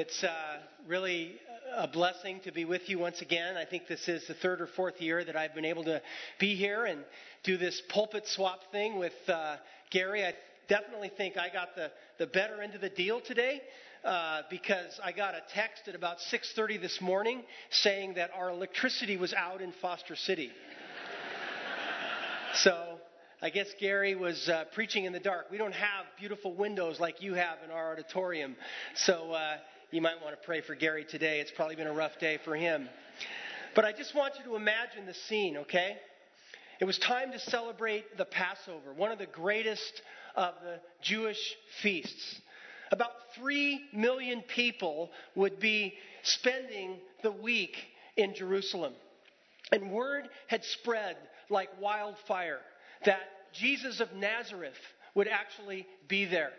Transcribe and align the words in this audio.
It's 0.00 0.22
uh, 0.22 0.58
really 0.86 1.34
a 1.74 1.88
blessing 1.88 2.38
to 2.44 2.52
be 2.52 2.64
with 2.64 2.88
you 2.88 3.00
once 3.00 3.20
again. 3.20 3.56
I 3.56 3.64
think 3.64 3.88
this 3.88 4.06
is 4.06 4.24
the 4.28 4.34
third 4.34 4.60
or 4.60 4.68
fourth 4.68 5.00
year 5.00 5.24
that 5.24 5.34
I've 5.34 5.56
been 5.56 5.64
able 5.64 5.82
to 5.82 6.00
be 6.38 6.54
here 6.54 6.84
and 6.84 7.00
do 7.42 7.56
this 7.56 7.82
pulpit 7.88 8.28
swap 8.28 8.60
thing 8.70 9.00
with 9.00 9.12
uh, 9.26 9.56
Gary. 9.90 10.24
I 10.24 10.34
definitely 10.68 11.10
think 11.16 11.36
I 11.36 11.48
got 11.52 11.74
the, 11.74 11.90
the 12.16 12.28
better 12.28 12.62
end 12.62 12.76
of 12.76 12.80
the 12.80 12.90
deal 12.90 13.20
today. 13.20 13.60
Uh, 14.04 14.42
because 14.48 15.00
I 15.02 15.10
got 15.10 15.34
a 15.34 15.42
text 15.52 15.88
at 15.88 15.96
about 15.96 16.18
6:30 16.32 16.80
this 16.80 17.00
morning 17.00 17.42
saying 17.70 18.14
that 18.14 18.30
our 18.32 18.50
electricity 18.50 19.16
was 19.16 19.34
out 19.34 19.60
in 19.60 19.72
Foster 19.82 20.14
City. 20.14 20.52
so 22.54 23.00
I 23.42 23.50
guess 23.50 23.66
Gary 23.80 24.14
was 24.14 24.48
uh, 24.48 24.66
preaching 24.74 25.06
in 25.06 25.12
the 25.12 25.18
dark. 25.18 25.46
We 25.50 25.58
don't 25.58 25.74
have 25.74 26.06
beautiful 26.18 26.54
windows 26.54 27.00
like 27.00 27.20
you 27.20 27.34
have 27.34 27.58
in 27.64 27.72
our 27.72 27.92
auditorium. 27.92 28.54
So 28.94 29.32
uh, 29.32 29.56
you 29.90 30.02
might 30.02 30.22
want 30.22 30.38
to 30.38 30.46
pray 30.46 30.60
for 30.60 30.74
Gary 30.74 31.04
today. 31.04 31.40
It's 31.40 31.50
probably 31.50 31.76
been 31.76 31.86
a 31.86 31.92
rough 31.92 32.18
day 32.18 32.38
for 32.44 32.54
him. 32.54 32.88
But 33.74 33.86
I 33.86 33.92
just 33.92 34.14
want 34.14 34.34
you 34.38 34.44
to 34.44 34.56
imagine 34.56 35.06
the 35.06 35.14
scene, 35.14 35.56
okay? 35.58 35.96
It 36.78 36.84
was 36.84 36.98
time 36.98 37.32
to 37.32 37.38
celebrate 37.38 38.18
the 38.18 38.26
Passover, 38.26 38.92
one 38.94 39.12
of 39.12 39.18
the 39.18 39.26
greatest 39.26 40.02
of 40.34 40.54
the 40.62 40.80
Jewish 41.00 41.56
feasts. 41.80 42.40
About 42.92 43.12
three 43.34 43.80
million 43.94 44.42
people 44.42 45.10
would 45.34 45.58
be 45.58 45.94
spending 46.22 46.98
the 47.22 47.32
week 47.32 47.76
in 48.16 48.34
Jerusalem. 48.34 48.92
And 49.72 49.90
word 49.90 50.28
had 50.48 50.64
spread 50.64 51.16
like 51.48 51.68
wildfire 51.80 52.60
that 53.06 53.20
Jesus 53.54 54.00
of 54.00 54.12
Nazareth 54.14 54.78
would 55.14 55.28
actually 55.28 55.86
be 56.08 56.26
there. 56.26 56.52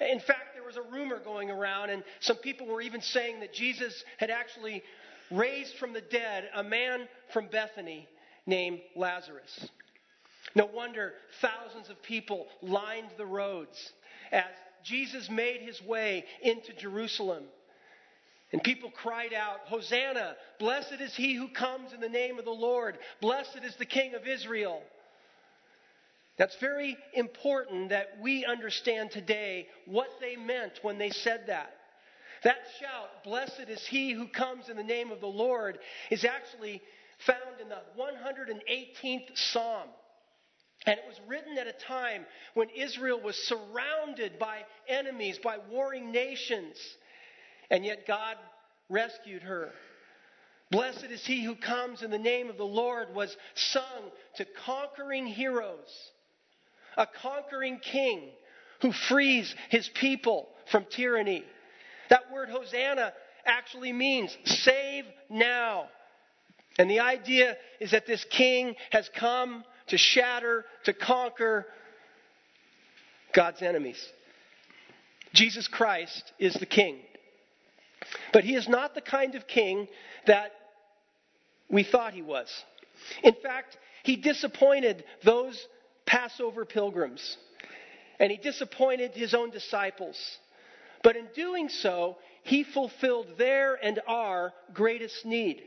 In 0.00 0.20
fact, 0.20 0.54
there 0.54 0.64
was 0.64 0.76
a 0.76 0.82
rumor 0.82 1.18
going 1.18 1.50
around, 1.50 1.90
and 1.90 2.02
some 2.20 2.36
people 2.36 2.66
were 2.66 2.80
even 2.80 3.00
saying 3.00 3.40
that 3.40 3.52
Jesus 3.52 4.04
had 4.18 4.30
actually 4.30 4.82
raised 5.30 5.76
from 5.76 5.92
the 5.92 6.00
dead 6.00 6.48
a 6.54 6.62
man 6.62 7.08
from 7.32 7.46
Bethany 7.46 8.08
named 8.46 8.80
Lazarus. 8.96 9.68
No 10.54 10.66
wonder 10.66 11.14
thousands 11.40 11.90
of 11.90 12.02
people 12.02 12.46
lined 12.62 13.08
the 13.16 13.26
roads 13.26 13.92
as 14.30 14.44
Jesus 14.84 15.28
made 15.30 15.62
his 15.62 15.82
way 15.82 16.24
into 16.42 16.72
Jerusalem. 16.74 17.44
And 18.52 18.62
people 18.62 18.90
cried 18.90 19.32
out, 19.32 19.60
Hosanna! 19.64 20.36
Blessed 20.60 21.00
is 21.00 21.14
he 21.14 21.34
who 21.34 21.48
comes 21.48 21.92
in 21.92 22.00
the 22.00 22.08
name 22.08 22.38
of 22.38 22.44
the 22.44 22.52
Lord. 22.52 22.98
Blessed 23.20 23.60
is 23.64 23.74
the 23.76 23.84
King 23.84 24.14
of 24.14 24.28
Israel. 24.28 24.82
That's 26.36 26.56
very 26.56 26.96
important 27.12 27.90
that 27.90 28.18
we 28.20 28.44
understand 28.44 29.12
today 29.12 29.68
what 29.86 30.08
they 30.20 30.34
meant 30.34 30.80
when 30.82 30.98
they 30.98 31.10
said 31.10 31.44
that. 31.46 31.70
That 32.42 32.58
shout, 32.80 33.24
blessed 33.24 33.68
is 33.68 33.86
he 33.86 34.12
who 34.12 34.26
comes 34.26 34.68
in 34.68 34.76
the 34.76 34.82
name 34.82 35.12
of 35.12 35.20
the 35.20 35.26
Lord, 35.26 35.78
is 36.10 36.24
actually 36.24 36.82
found 37.18 37.60
in 37.62 37.68
the 37.68 37.78
118th 37.98 39.38
Psalm. 39.52 39.88
And 40.86 40.98
it 40.98 41.04
was 41.06 41.18
written 41.26 41.56
at 41.56 41.68
a 41.68 41.72
time 41.72 42.26
when 42.52 42.68
Israel 42.70 43.20
was 43.20 43.36
surrounded 43.36 44.38
by 44.38 44.64
enemies, 44.88 45.38
by 45.42 45.58
warring 45.70 46.10
nations. 46.10 46.76
And 47.70 47.84
yet 47.84 48.06
God 48.06 48.36
rescued 48.90 49.42
her. 49.42 49.70
Blessed 50.70 51.04
is 51.04 51.24
he 51.24 51.44
who 51.44 51.54
comes 51.54 52.02
in 52.02 52.10
the 52.10 52.18
name 52.18 52.50
of 52.50 52.58
the 52.58 52.64
Lord 52.64 53.14
was 53.14 53.34
sung 53.54 54.10
to 54.36 54.44
conquering 54.66 55.26
heroes 55.26 56.10
a 56.96 57.06
conquering 57.06 57.78
king 57.78 58.30
who 58.82 58.92
frees 58.92 59.54
his 59.70 59.88
people 59.94 60.48
from 60.70 60.86
tyranny. 60.90 61.44
That 62.10 62.32
word 62.32 62.48
Hosanna 62.48 63.12
actually 63.46 63.92
means 63.92 64.36
save 64.44 65.04
now. 65.30 65.88
And 66.78 66.90
the 66.90 67.00
idea 67.00 67.56
is 67.80 67.92
that 67.92 68.06
this 68.06 68.24
king 68.30 68.74
has 68.90 69.08
come 69.14 69.64
to 69.88 69.98
shatter, 69.98 70.64
to 70.84 70.92
conquer 70.92 71.66
God's 73.32 73.62
enemies. 73.62 74.02
Jesus 75.32 75.68
Christ 75.68 76.32
is 76.38 76.54
the 76.54 76.66
king. 76.66 76.98
But 78.32 78.44
he 78.44 78.54
is 78.54 78.68
not 78.68 78.94
the 78.94 79.00
kind 79.00 79.34
of 79.34 79.46
king 79.46 79.88
that 80.26 80.52
we 81.70 81.82
thought 81.82 82.12
he 82.12 82.22
was. 82.22 82.48
In 83.22 83.34
fact, 83.42 83.76
he 84.04 84.16
disappointed 84.16 85.04
those 85.24 85.66
Passover 86.06 86.64
pilgrims. 86.64 87.36
And 88.20 88.30
he 88.30 88.36
disappointed 88.36 89.12
his 89.12 89.34
own 89.34 89.50
disciples. 89.50 90.16
But 91.02 91.16
in 91.16 91.26
doing 91.34 91.68
so, 91.68 92.16
he 92.42 92.62
fulfilled 92.62 93.26
their 93.36 93.74
and 93.74 94.00
our 94.06 94.52
greatest 94.72 95.24
need. 95.24 95.62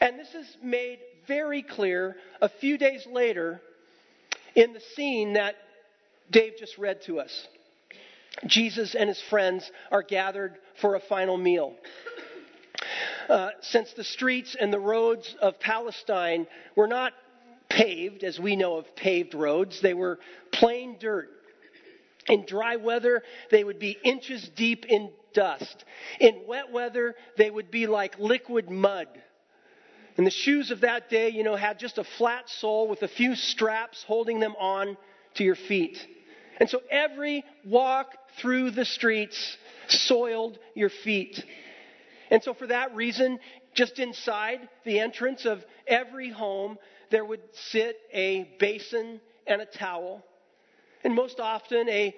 And 0.00 0.18
this 0.18 0.34
is 0.34 0.46
made 0.62 0.98
very 1.26 1.62
clear 1.62 2.16
a 2.40 2.48
few 2.48 2.78
days 2.78 3.06
later 3.10 3.60
in 4.54 4.72
the 4.72 4.80
scene 4.94 5.34
that 5.34 5.56
Dave 6.30 6.54
just 6.58 6.78
read 6.78 7.02
to 7.02 7.20
us. 7.20 7.46
Jesus 8.46 8.94
and 8.94 9.08
his 9.08 9.20
friends 9.30 9.70
are 9.90 10.02
gathered 10.02 10.56
for 10.80 10.94
a 10.94 11.00
final 11.00 11.36
meal. 11.36 11.74
Uh, 13.28 13.50
since 13.62 13.92
the 13.94 14.04
streets 14.04 14.56
and 14.58 14.72
the 14.72 14.78
roads 14.78 15.34
of 15.40 15.58
Palestine 15.60 16.46
were 16.76 16.86
not 16.86 17.12
paved, 17.68 18.24
as 18.24 18.38
we 18.38 18.56
know 18.56 18.76
of 18.76 18.96
paved 18.96 19.34
roads. 19.34 19.80
They 19.80 19.94
were 19.94 20.18
plain 20.52 20.96
dirt. 20.98 21.28
In 22.28 22.46
dry 22.46 22.76
weather, 22.76 23.22
they 23.50 23.64
would 23.64 23.78
be 23.78 23.98
inches 24.02 24.48
deep 24.56 24.86
in 24.86 25.10
dust. 25.34 25.84
In 26.20 26.42
wet 26.46 26.72
weather, 26.72 27.14
they 27.36 27.50
would 27.50 27.70
be 27.70 27.86
like 27.86 28.18
liquid 28.18 28.70
mud. 28.70 29.08
And 30.16 30.26
the 30.26 30.30
shoes 30.30 30.70
of 30.70 30.82
that 30.82 31.10
day, 31.10 31.30
you 31.30 31.42
know, 31.42 31.56
had 31.56 31.78
just 31.78 31.98
a 31.98 32.04
flat 32.04 32.48
sole 32.48 32.88
with 32.88 33.02
a 33.02 33.08
few 33.08 33.34
straps 33.34 34.04
holding 34.06 34.38
them 34.40 34.54
on 34.58 34.96
to 35.34 35.44
your 35.44 35.56
feet. 35.56 35.98
And 36.60 36.70
so 36.70 36.80
every 36.90 37.44
walk 37.64 38.14
through 38.40 38.70
the 38.70 38.84
streets 38.84 39.56
soiled 39.88 40.58
your 40.74 40.90
feet. 40.90 41.44
And 42.30 42.42
so 42.42 42.54
for 42.54 42.68
that 42.68 42.94
reason, 42.94 43.40
just 43.74 43.98
inside 43.98 44.68
the 44.84 45.00
entrance 45.00 45.44
of 45.46 45.64
every 45.86 46.30
home, 46.30 46.78
there 47.10 47.24
would 47.24 47.42
sit 47.70 47.96
a 48.12 48.56
basin 48.58 49.20
and 49.46 49.60
a 49.60 49.66
towel. 49.66 50.24
And 51.02 51.14
most 51.14 51.40
often, 51.40 51.88
a 51.88 52.14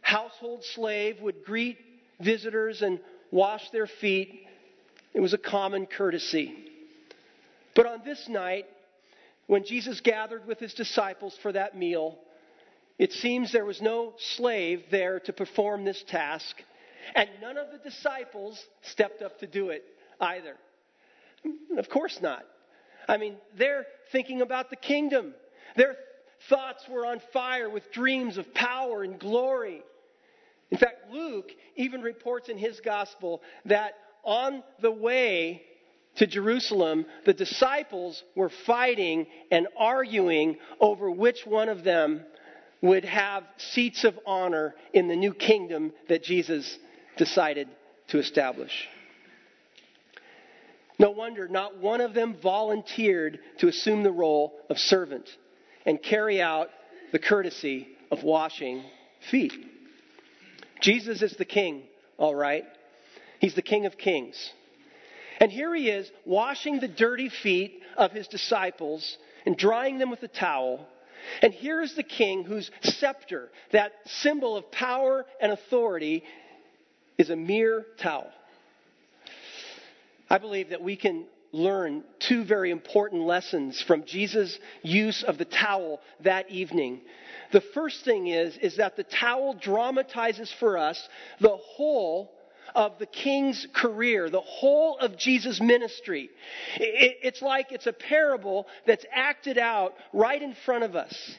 household 0.00 0.64
slave 0.64 1.20
would 1.20 1.44
greet 1.44 1.78
visitors 2.20 2.82
and 2.82 3.00
wash 3.30 3.70
their 3.70 3.86
feet. 3.86 4.46
It 5.14 5.20
was 5.20 5.32
a 5.32 5.38
common 5.38 5.86
courtesy. 5.86 6.54
But 7.74 7.86
on 7.86 8.02
this 8.04 8.28
night, 8.28 8.66
when 9.46 9.64
Jesus 9.64 10.00
gathered 10.00 10.46
with 10.46 10.58
his 10.58 10.74
disciples 10.74 11.36
for 11.42 11.52
that 11.52 11.76
meal, 11.76 12.18
it 12.98 13.12
seems 13.12 13.52
there 13.52 13.64
was 13.64 13.82
no 13.82 14.14
slave 14.36 14.84
there 14.90 15.20
to 15.20 15.32
perform 15.32 15.84
this 15.84 16.02
task, 16.08 16.56
and 17.14 17.28
none 17.42 17.58
of 17.58 17.66
the 17.70 17.78
disciples 17.78 18.62
stepped 18.82 19.22
up 19.22 19.38
to 19.40 19.46
do 19.46 19.68
it 19.68 19.84
either. 20.20 20.56
Of 21.76 21.88
course 21.90 22.18
not. 22.22 22.44
I 23.08 23.16
mean, 23.16 23.36
they're 23.56 23.86
thinking 24.12 24.40
about 24.40 24.70
the 24.70 24.76
kingdom. 24.76 25.34
Their 25.76 25.96
thoughts 26.48 26.84
were 26.88 27.06
on 27.06 27.20
fire 27.32 27.68
with 27.68 27.92
dreams 27.92 28.38
of 28.38 28.52
power 28.54 29.02
and 29.02 29.18
glory. 29.18 29.82
In 30.70 30.78
fact, 30.78 31.10
Luke 31.10 31.50
even 31.76 32.02
reports 32.02 32.48
in 32.48 32.58
his 32.58 32.80
gospel 32.80 33.42
that 33.66 33.92
on 34.24 34.62
the 34.80 34.90
way 34.90 35.62
to 36.16 36.26
Jerusalem, 36.26 37.06
the 37.24 37.34
disciples 37.34 38.22
were 38.34 38.50
fighting 38.66 39.26
and 39.50 39.68
arguing 39.78 40.56
over 40.80 41.10
which 41.10 41.46
one 41.46 41.68
of 41.68 41.84
them 41.84 42.24
would 42.82 43.04
have 43.04 43.44
seats 43.58 44.04
of 44.04 44.18
honor 44.26 44.74
in 44.92 45.08
the 45.08 45.16
new 45.16 45.34
kingdom 45.34 45.92
that 46.08 46.22
Jesus 46.22 46.78
decided 47.16 47.68
to 48.08 48.18
establish. 48.18 48.88
No 50.98 51.10
wonder 51.10 51.46
not 51.48 51.78
one 51.78 52.00
of 52.00 52.14
them 52.14 52.36
volunteered 52.42 53.38
to 53.58 53.68
assume 53.68 54.02
the 54.02 54.12
role 54.12 54.54
of 54.70 54.78
servant 54.78 55.28
and 55.84 56.02
carry 56.02 56.40
out 56.40 56.70
the 57.12 57.18
courtesy 57.18 57.88
of 58.10 58.22
washing 58.22 58.82
feet. 59.30 59.52
Jesus 60.80 61.22
is 61.22 61.36
the 61.36 61.44
king, 61.44 61.82
all 62.18 62.34
right. 62.34 62.64
He's 63.40 63.54
the 63.54 63.62
king 63.62 63.86
of 63.86 63.98
kings. 63.98 64.52
And 65.38 65.50
here 65.50 65.74
he 65.74 65.88
is 65.90 66.10
washing 66.24 66.80
the 66.80 66.88
dirty 66.88 67.28
feet 67.28 67.82
of 67.96 68.12
his 68.12 68.26
disciples 68.28 69.18
and 69.44 69.56
drying 69.56 69.98
them 69.98 70.10
with 70.10 70.22
a 70.22 70.28
towel. 70.28 70.86
And 71.42 71.52
here's 71.52 71.94
the 71.94 72.02
king 72.02 72.44
whose 72.44 72.70
scepter, 72.82 73.50
that 73.72 73.92
symbol 74.06 74.56
of 74.56 74.70
power 74.70 75.26
and 75.40 75.52
authority, 75.52 76.24
is 77.18 77.30
a 77.30 77.36
mere 77.36 77.84
towel. 77.98 78.30
I 80.28 80.38
believe 80.38 80.70
that 80.70 80.82
we 80.82 80.96
can 80.96 81.26
learn 81.52 82.04
two 82.18 82.44
very 82.44 82.70
important 82.70 83.22
lessons 83.22 83.80
from 83.80 84.04
Jesus' 84.04 84.58
use 84.82 85.22
of 85.22 85.38
the 85.38 85.44
towel 85.44 86.00
that 86.20 86.50
evening. 86.50 87.00
The 87.52 87.60
first 87.60 88.04
thing 88.04 88.26
is, 88.26 88.56
is 88.58 88.76
that 88.76 88.96
the 88.96 89.04
towel 89.04 89.54
dramatizes 89.54 90.52
for 90.58 90.76
us 90.76 91.08
the 91.40 91.56
whole 91.56 92.32
of 92.74 92.98
the 92.98 93.06
king's 93.06 93.66
career, 93.72 94.28
the 94.28 94.40
whole 94.40 94.98
of 94.98 95.16
Jesus' 95.16 95.60
ministry. 95.60 96.30
It's 96.76 97.40
like 97.40 97.72
it's 97.72 97.86
a 97.86 97.92
parable 97.92 98.66
that's 98.86 99.06
acted 99.12 99.56
out 99.56 99.94
right 100.12 100.42
in 100.42 100.54
front 100.66 100.84
of 100.84 100.96
us. 100.96 101.38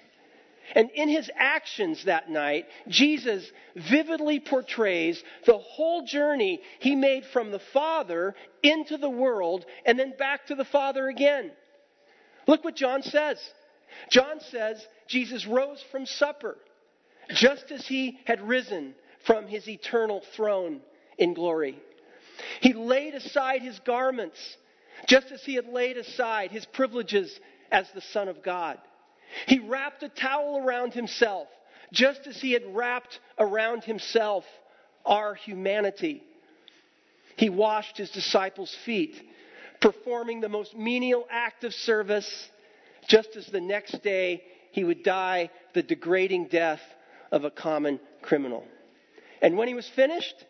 And 0.75 0.89
in 0.91 1.09
his 1.09 1.29
actions 1.35 2.05
that 2.05 2.29
night, 2.29 2.65
Jesus 2.87 3.49
vividly 3.75 4.39
portrays 4.39 5.21
the 5.45 5.57
whole 5.57 6.05
journey 6.05 6.61
he 6.79 6.95
made 6.95 7.25
from 7.25 7.51
the 7.51 7.61
Father 7.73 8.35
into 8.63 8.97
the 8.97 9.09
world 9.09 9.65
and 9.85 9.97
then 9.97 10.13
back 10.17 10.47
to 10.47 10.55
the 10.55 10.65
Father 10.65 11.07
again. 11.07 11.51
Look 12.47 12.63
what 12.63 12.75
John 12.75 13.01
says. 13.01 13.37
John 14.09 14.39
says 14.39 14.85
Jesus 15.07 15.45
rose 15.45 15.83
from 15.91 16.05
supper 16.05 16.57
just 17.29 17.71
as 17.71 17.85
he 17.87 18.19
had 18.25 18.41
risen 18.41 18.95
from 19.25 19.47
his 19.47 19.67
eternal 19.67 20.21
throne 20.35 20.81
in 21.17 21.33
glory. 21.33 21.79
He 22.61 22.73
laid 22.73 23.15
aside 23.15 23.61
his 23.61 23.79
garments 23.79 24.37
just 25.07 25.31
as 25.31 25.43
he 25.43 25.55
had 25.55 25.67
laid 25.67 25.97
aside 25.97 26.51
his 26.51 26.65
privileges 26.65 27.37
as 27.71 27.89
the 27.91 28.01
Son 28.01 28.27
of 28.27 28.43
God. 28.43 28.77
He 29.47 29.59
wrapped 29.59 30.03
a 30.03 30.09
towel 30.09 30.57
around 30.57 30.93
himself 30.93 31.47
just 31.93 32.27
as 32.27 32.41
he 32.41 32.51
had 32.51 32.63
wrapped 32.75 33.19
around 33.39 33.83
himself 33.83 34.45
our 35.05 35.35
humanity. 35.35 36.23
He 37.37 37.49
washed 37.49 37.97
his 37.97 38.09
disciples' 38.09 38.75
feet, 38.85 39.21
performing 39.79 40.41
the 40.41 40.49
most 40.49 40.75
menial 40.75 41.25
act 41.29 41.63
of 41.63 41.73
service, 41.73 42.49
just 43.07 43.35
as 43.35 43.47
the 43.47 43.61
next 43.61 44.03
day 44.03 44.43
he 44.71 44.83
would 44.83 45.03
die 45.03 45.49
the 45.73 45.83
degrading 45.83 46.47
death 46.47 46.81
of 47.31 47.45
a 47.45 47.51
common 47.51 47.99
criminal. 48.21 48.65
And 49.41 49.57
when 49.57 49.67
he 49.67 49.73
was 49.73 49.87
finished, 49.87 50.45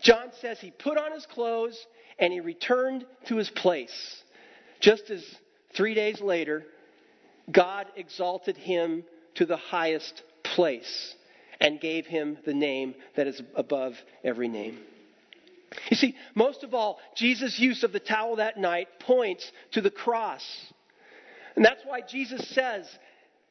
John 0.00 0.30
says 0.40 0.60
he 0.60 0.70
put 0.70 0.96
on 0.96 1.12
his 1.12 1.26
clothes 1.26 1.86
and 2.18 2.32
he 2.32 2.40
returned 2.40 3.04
to 3.26 3.36
his 3.36 3.50
place. 3.50 4.22
Just 4.80 5.10
as 5.10 5.24
three 5.74 5.94
days 5.94 6.20
later, 6.20 6.64
God 7.50 7.86
exalted 7.96 8.56
him 8.56 9.04
to 9.36 9.46
the 9.46 9.56
highest 9.56 10.22
place 10.42 11.14
and 11.60 11.80
gave 11.80 12.06
him 12.06 12.38
the 12.44 12.54
name 12.54 12.94
that 13.16 13.26
is 13.26 13.40
above 13.54 13.94
every 14.22 14.48
name. 14.48 14.78
You 15.90 15.96
see, 15.96 16.16
most 16.34 16.64
of 16.64 16.74
all, 16.74 16.98
Jesus' 17.14 17.58
use 17.58 17.82
of 17.82 17.92
the 17.92 18.00
towel 18.00 18.36
that 18.36 18.58
night 18.58 18.88
points 19.00 19.50
to 19.72 19.80
the 19.80 19.90
cross. 19.90 20.44
And 21.56 21.64
that's 21.64 21.82
why 21.84 22.00
Jesus 22.00 22.46
says 22.48 22.86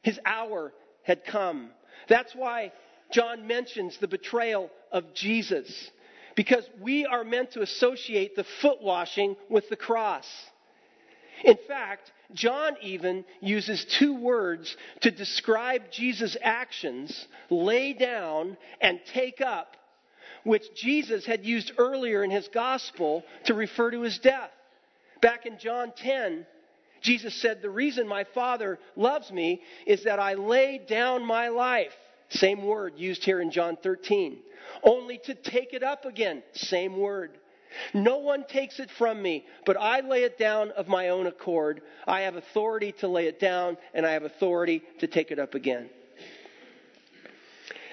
his 0.02 0.18
hour 0.24 0.72
had 1.02 1.24
come. 1.24 1.70
That's 2.08 2.34
why 2.34 2.72
John 3.12 3.46
mentions 3.46 3.98
the 3.98 4.08
betrayal 4.08 4.70
of 4.90 5.14
Jesus. 5.14 5.90
Because 6.34 6.68
we 6.80 7.04
are 7.04 7.24
meant 7.24 7.52
to 7.52 7.62
associate 7.62 8.36
the 8.36 8.46
foot 8.62 8.82
washing 8.82 9.36
with 9.48 9.68
the 9.68 9.76
cross. 9.76 10.26
In 11.44 11.56
fact, 11.68 12.12
John 12.32 12.76
even 12.82 13.24
uses 13.40 13.84
two 13.98 14.14
words 14.14 14.76
to 15.00 15.10
describe 15.10 15.90
Jesus' 15.90 16.36
actions 16.42 17.26
lay 17.50 17.92
down 17.92 18.56
and 18.80 19.00
take 19.12 19.40
up, 19.40 19.76
which 20.44 20.74
Jesus 20.74 21.24
had 21.24 21.44
used 21.44 21.72
earlier 21.78 22.24
in 22.24 22.30
his 22.30 22.48
gospel 22.48 23.24
to 23.44 23.54
refer 23.54 23.90
to 23.90 24.02
his 24.02 24.18
death. 24.18 24.50
Back 25.20 25.46
in 25.46 25.58
John 25.58 25.92
10, 25.96 26.46
Jesus 27.00 27.34
said, 27.40 27.62
The 27.62 27.70
reason 27.70 28.06
my 28.06 28.24
Father 28.34 28.78
loves 28.96 29.30
me 29.30 29.62
is 29.86 30.04
that 30.04 30.18
I 30.18 30.34
lay 30.34 30.78
down 30.78 31.24
my 31.24 31.48
life. 31.48 31.94
Same 32.30 32.64
word 32.64 32.94
used 32.96 33.24
here 33.24 33.40
in 33.40 33.50
John 33.50 33.76
13. 33.82 34.38
Only 34.82 35.18
to 35.24 35.34
take 35.34 35.72
it 35.72 35.82
up 35.82 36.04
again. 36.04 36.42
Same 36.52 36.98
word. 36.98 37.38
No 37.94 38.18
one 38.18 38.44
takes 38.46 38.80
it 38.80 38.90
from 38.90 39.20
me, 39.20 39.46
but 39.66 39.76
I 39.76 40.00
lay 40.00 40.22
it 40.22 40.38
down 40.38 40.70
of 40.72 40.88
my 40.88 41.08
own 41.08 41.26
accord. 41.26 41.82
I 42.06 42.22
have 42.22 42.36
authority 42.36 42.92
to 43.00 43.08
lay 43.08 43.26
it 43.26 43.40
down, 43.40 43.76
and 43.94 44.06
I 44.06 44.12
have 44.12 44.22
authority 44.22 44.82
to 45.00 45.06
take 45.06 45.30
it 45.30 45.38
up 45.38 45.54
again. 45.54 45.90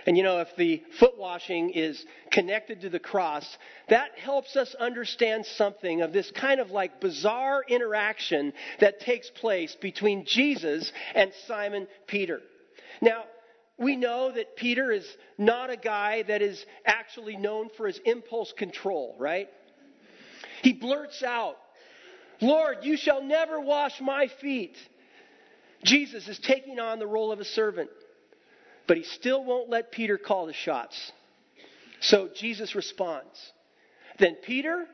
And 0.05 0.15
you 0.15 0.23
know, 0.23 0.39
if 0.39 0.55
the 0.55 0.83
foot 0.99 1.17
washing 1.17 1.71
is 1.71 2.05
connected 2.31 2.81
to 2.81 2.89
the 2.89 2.99
cross, 2.99 3.57
that 3.89 4.17
helps 4.17 4.55
us 4.55 4.75
understand 4.75 5.45
something 5.45 6.01
of 6.01 6.13
this 6.13 6.29
kind 6.31 6.59
of 6.59 6.69
like 6.69 7.01
bizarre 7.01 7.63
interaction 7.67 8.53
that 8.79 8.99
takes 8.99 9.29
place 9.31 9.75
between 9.81 10.25
Jesus 10.25 10.91
and 11.15 11.31
Simon 11.47 11.87
Peter. 12.05 12.41
Now, 13.01 13.23
we 13.77 13.95
know 13.95 14.31
that 14.31 14.55
Peter 14.55 14.91
is 14.91 15.05
not 15.37 15.69
a 15.69 15.77
guy 15.77 16.23
that 16.23 16.41
is 16.41 16.63
actually 16.85 17.35
known 17.35 17.69
for 17.75 17.87
his 17.87 17.99
impulse 18.05 18.53
control, 18.53 19.15
right? 19.19 19.49
He 20.65 20.73
blurts 20.73 21.21
out, 21.21 21.57
Lord, 22.41 22.77
you 22.81 22.97
shall 22.97 23.23
never 23.23 23.61
wash 23.61 24.01
my 24.01 24.29
feet. 24.41 24.75
Jesus 25.83 26.27
is 26.27 26.39
taking 26.39 26.79
on 26.79 26.97
the 26.97 27.05
role 27.05 27.31
of 27.31 27.39
a 27.39 27.45
servant, 27.45 27.91
but 28.87 28.97
he 28.97 29.03
still 29.03 29.45
won't 29.45 29.69
let 29.69 29.91
Peter 29.91 30.17
call 30.17 30.47
the 30.47 30.53
shots. 30.53 31.11
So 31.99 32.29
Jesus 32.33 32.73
responds, 32.73 33.39
Then, 34.17 34.37
Peter, 34.43 34.87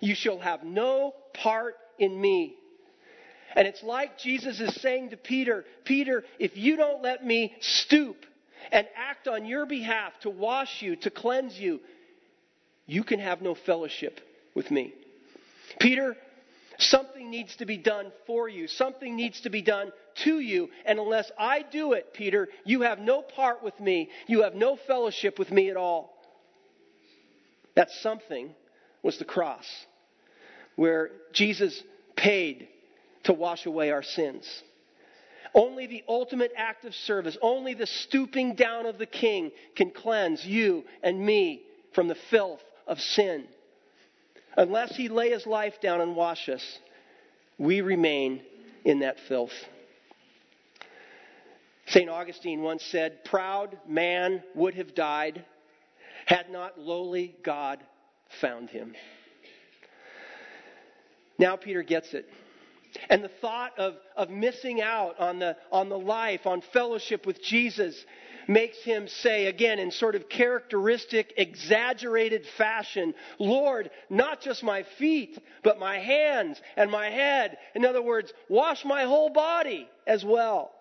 you 0.00 0.16
shall 0.16 0.40
have 0.40 0.64
no 0.64 1.14
part 1.34 1.76
in 2.00 2.20
me. 2.20 2.56
And 3.54 3.68
it's 3.68 3.84
like 3.84 4.18
Jesus 4.18 4.58
is 4.58 4.74
saying 4.82 5.10
to 5.10 5.16
Peter, 5.16 5.64
Peter, 5.84 6.24
if 6.40 6.56
you 6.56 6.76
don't 6.76 7.00
let 7.00 7.24
me 7.24 7.54
stoop 7.60 8.16
and 8.72 8.88
act 8.96 9.28
on 9.28 9.46
your 9.46 9.66
behalf 9.66 10.14
to 10.22 10.30
wash 10.30 10.82
you, 10.82 10.96
to 10.96 11.10
cleanse 11.10 11.56
you, 11.56 11.78
you 12.86 13.04
can 13.04 13.20
have 13.20 13.40
no 13.40 13.54
fellowship 13.54 14.20
with 14.56 14.68
me. 14.72 14.94
Peter, 15.80 16.16
something 16.78 17.30
needs 17.30 17.56
to 17.56 17.66
be 17.66 17.76
done 17.76 18.12
for 18.26 18.48
you. 18.48 18.66
Something 18.66 19.16
needs 19.16 19.40
to 19.42 19.50
be 19.50 19.62
done 19.62 19.92
to 20.24 20.38
you. 20.38 20.68
And 20.84 20.98
unless 20.98 21.30
I 21.38 21.62
do 21.62 21.92
it, 21.92 22.12
Peter, 22.14 22.48
you 22.64 22.82
have 22.82 22.98
no 22.98 23.22
part 23.22 23.62
with 23.62 23.78
me. 23.80 24.10
You 24.26 24.42
have 24.42 24.54
no 24.54 24.76
fellowship 24.86 25.38
with 25.38 25.50
me 25.50 25.70
at 25.70 25.76
all. 25.76 26.12
That 27.74 27.90
something 28.02 28.50
was 29.02 29.18
the 29.18 29.24
cross, 29.24 29.66
where 30.76 31.10
Jesus 31.32 31.82
paid 32.16 32.68
to 33.24 33.32
wash 33.32 33.66
away 33.66 33.90
our 33.90 34.02
sins. 34.02 34.46
Only 35.54 35.86
the 35.86 36.04
ultimate 36.08 36.52
act 36.56 36.84
of 36.84 36.94
service, 36.94 37.36
only 37.42 37.74
the 37.74 37.86
stooping 37.86 38.54
down 38.54 38.86
of 38.86 38.98
the 38.98 39.06
king 39.06 39.52
can 39.76 39.90
cleanse 39.90 40.44
you 40.44 40.84
and 41.02 41.20
me 41.20 41.62
from 41.94 42.08
the 42.08 42.16
filth 42.30 42.62
of 42.86 43.00
sin. 43.00 43.44
Unless 44.56 44.96
he 44.96 45.08
lay 45.08 45.30
his 45.30 45.46
life 45.46 45.80
down 45.80 46.00
and 46.00 46.14
wash 46.14 46.48
us, 46.48 46.78
we 47.58 47.80
remain 47.80 48.42
in 48.84 49.00
that 49.00 49.16
filth. 49.28 49.52
St. 51.86 52.08
Augustine 52.08 52.62
once 52.62 52.82
said, 52.84 53.24
Proud 53.24 53.78
man 53.86 54.42
would 54.54 54.74
have 54.74 54.94
died 54.94 55.44
had 56.26 56.50
not 56.50 56.78
lowly 56.78 57.34
God 57.44 57.82
found 58.40 58.70
him. 58.70 58.94
Now 61.38 61.56
Peter 61.56 61.82
gets 61.82 62.14
it. 62.14 62.28
And 63.08 63.24
the 63.24 63.30
thought 63.40 63.78
of, 63.78 63.94
of 64.16 64.30
missing 64.30 64.80
out 64.80 65.18
on 65.18 65.38
the, 65.38 65.56
on 65.70 65.88
the 65.88 65.98
life, 65.98 66.46
on 66.46 66.62
fellowship 66.72 67.26
with 67.26 67.42
Jesus, 67.42 67.96
makes 68.48 68.78
him 68.82 69.08
say 69.08 69.46
again 69.46 69.78
in 69.78 69.90
sort 69.90 70.14
of 70.14 70.28
characteristic, 70.28 71.34
exaggerated 71.36 72.46
fashion, 72.58 73.14
Lord, 73.38 73.90
not 74.10 74.40
just 74.40 74.62
my 74.62 74.84
feet, 74.98 75.38
but 75.62 75.78
my 75.78 75.98
hands 75.98 76.60
and 76.76 76.90
my 76.90 77.10
head. 77.10 77.58
In 77.74 77.84
other 77.84 78.02
words, 78.02 78.32
wash 78.48 78.84
my 78.84 79.04
whole 79.04 79.30
body 79.30 79.88
as 80.06 80.24
well. 80.24 80.72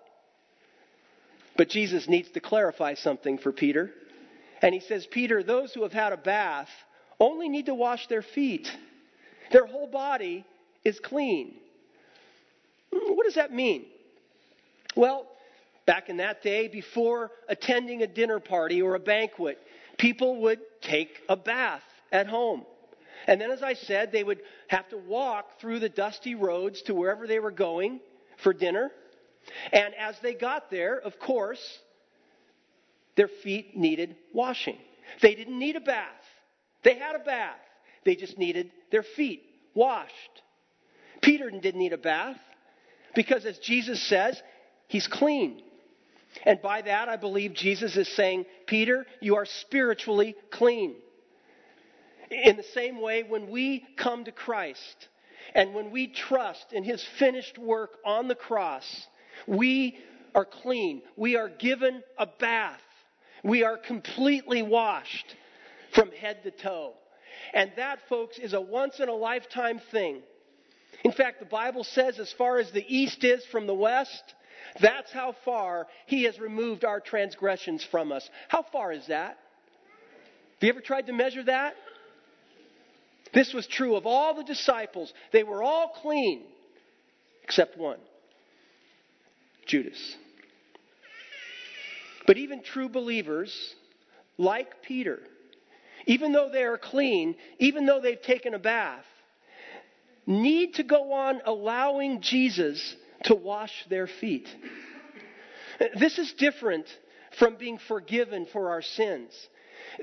But 1.57 1.69
Jesus 1.69 2.07
needs 2.07 2.29
to 2.31 2.39
clarify 2.39 2.95
something 2.95 3.37
for 3.37 3.51
Peter. 3.51 3.91
And 4.61 4.73
he 4.73 4.79
says, 4.79 5.05
Peter, 5.05 5.43
those 5.43 5.73
who 5.73 5.83
have 5.83 5.93
had 5.93 6.13
a 6.13 6.17
bath 6.17 6.69
only 7.19 7.49
need 7.49 7.67
to 7.67 7.75
wash 7.75 8.07
their 8.07 8.21
feet. 8.21 8.67
Their 9.51 9.65
whole 9.65 9.87
body 9.87 10.45
is 10.83 10.99
clean. 10.99 11.55
Hmm, 12.93 13.13
what 13.13 13.25
does 13.25 13.35
that 13.35 13.51
mean? 13.51 13.85
Well, 14.95 15.27
Back 15.85 16.09
in 16.09 16.17
that 16.17 16.41
day, 16.43 16.67
before 16.67 17.31
attending 17.49 18.01
a 18.01 18.07
dinner 18.07 18.39
party 18.39 18.81
or 18.81 18.95
a 18.95 18.99
banquet, 18.99 19.57
people 19.97 20.41
would 20.41 20.59
take 20.81 21.19
a 21.27 21.35
bath 21.35 21.83
at 22.11 22.27
home. 22.27 22.65
And 23.27 23.39
then, 23.39 23.51
as 23.51 23.61
I 23.61 23.73
said, 23.73 24.11
they 24.11 24.23
would 24.23 24.41
have 24.67 24.87
to 24.89 24.97
walk 24.97 25.59
through 25.59 25.79
the 25.79 25.89
dusty 25.89 26.35
roads 26.35 26.81
to 26.83 26.95
wherever 26.95 27.27
they 27.27 27.39
were 27.39 27.51
going 27.51 27.99
for 28.43 28.53
dinner. 28.53 28.91
And 29.71 29.93
as 29.95 30.15
they 30.21 30.33
got 30.33 30.71
there, 30.71 30.99
of 30.99 31.19
course, 31.19 31.79
their 33.15 33.27
feet 33.27 33.75
needed 33.77 34.15
washing. 34.33 34.77
They 35.21 35.35
didn't 35.35 35.57
need 35.57 35.75
a 35.75 35.81
bath. 35.81 36.07
They 36.83 36.95
had 36.95 37.15
a 37.15 37.19
bath. 37.19 37.59
They 38.03 38.15
just 38.15 38.37
needed 38.37 38.71
their 38.91 39.03
feet 39.03 39.43
washed. 39.73 40.41
Peter 41.21 41.49
didn't 41.49 41.79
need 41.79 41.93
a 41.93 41.97
bath 41.97 42.37
because, 43.13 43.45
as 43.45 43.59
Jesus 43.59 44.01
says, 44.07 44.41
he's 44.87 45.07
clean. 45.07 45.61
And 46.45 46.61
by 46.61 46.81
that, 46.81 47.09
I 47.09 47.17
believe 47.17 47.53
Jesus 47.53 47.97
is 47.97 48.07
saying, 48.15 48.45
Peter, 48.65 49.05
you 49.19 49.35
are 49.35 49.45
spiritually 49.45 50.35
clean. 50.51 50.95
In 52.29 52.55
the 52.55 52.63
same 52.63 53.01
way, 53.01 53.23
when 53.23 53.49
we 53.49 53.85
come 53.97 54.23
to 54.23 54.31
Christ 54.31 55.09
and 55.53 55.73
when 55.73 55.91
we 55.91 56.07
trust 56.07 56.71
in 56.71 56.83
his 56.83 57.05
finished 57.19 57.57
work 57.57 57.91
on 58.05 58.27
the 58.27 58.35
cross, 58.35 59.07
we 59.47 59.97
are 60.33 60.45
clean. 60.45 61.01
We 61.17 61.35
are 61.35 61.49
given 61.49 62.01
a 62.17 62.25
bath. 62.25 62.79
We 63.43 63.63
are 63.63 63.77
completely 63.77 64.61
washed 64.61 65.35
from 65.93 66.11
head 66.11 66.43
to 66.43 66.51
toe. 66.51 66.93
And 67.53 67.71
that, 67.75 67.99
folks, 68.07 68.37
is 68.37 68.53
a 68.53 68.61
once 68.61 68.99
in 68.99 69.09
a 69.09 69.13
lifetime 69.13 69.81
thing. 69.91 70.21
In 71.03 71.11
fact, 71.11 71.39
the 71.39 71.45
Bible 71.45 71.83
says, 71.83 72.19
as 72.19 72.31
far 72.31 72.59
as 72.59 72.71
the 72.71 72.85
east 72.87 73.23
is 73.23 73.43
from 73.51 73.67
the 73.67 73.73
west, 73.73 74.35
that's 74.79 75.11
how 75.11 75.35
far 75.45 75.87
He 76.05 76.23
has 76.23 76.39
removed 76.39 76.85
our 76.85 76.99
transgressions 76.99 77.83
from 77.83 78.11
us. 78.11 78.29
How 78.47 78.63
far 78.63 78.91
is 78.91 79.07
that? 79.07 79.37
Have 80.61 80.67
you 80.67 80.69
ever 80.69 80.81
tried 80.81 81.07
to 81.07 81.13
measure 81.13 81.43
that? 81.43 81.75
This 83.33 83.53
was 83.53 83.65
true 83.65 83.95
of 83.95 84.05
all 84.05 84.35
the 84.35 84.43
disciples. 84.43 85.13
They 85.31 85.43
were 85.43 85.63
all 85.63 85.93
clean, 86.01 86.43
except 87.43 87.77
one 87.77 87.99
Judas. 89.65 90.17
But 92.27 92.37
even 92.37 92.61
true 92.61 92.89
believers, 92.89 93.75
like 94.37 94.83
Peter, 94.83 95.19
even 96.05 96.31
though 96.31 96.49
they 96.51 96.63
are 96.63 96.77
clean, 96.77 97.35
even 97.59 97.85
though 97.85 98.01
they've 98.01 98.21
taken 98.21 98.53
a 98.53 98.59
bath, 98.59 99.05
need 100.27 100.75
to 100.75 100.83
go 100.83 101.13
on 101.13 101.41
allowing 101.45 102.21
Jesus 102.21 102.95
to 103.25 103.35
wash 103.35 103.85
their 103.89 104.07
feet. 104.07 104.47
This 105.99 106.17
is 106.17 106.33
different 106.33 106.85
from 107.37 107.55
being 107.55 107.79
forgiven 107.87 108.45
for 108.51 108.69
our 108.69 108.81
sins. 108.81 109.31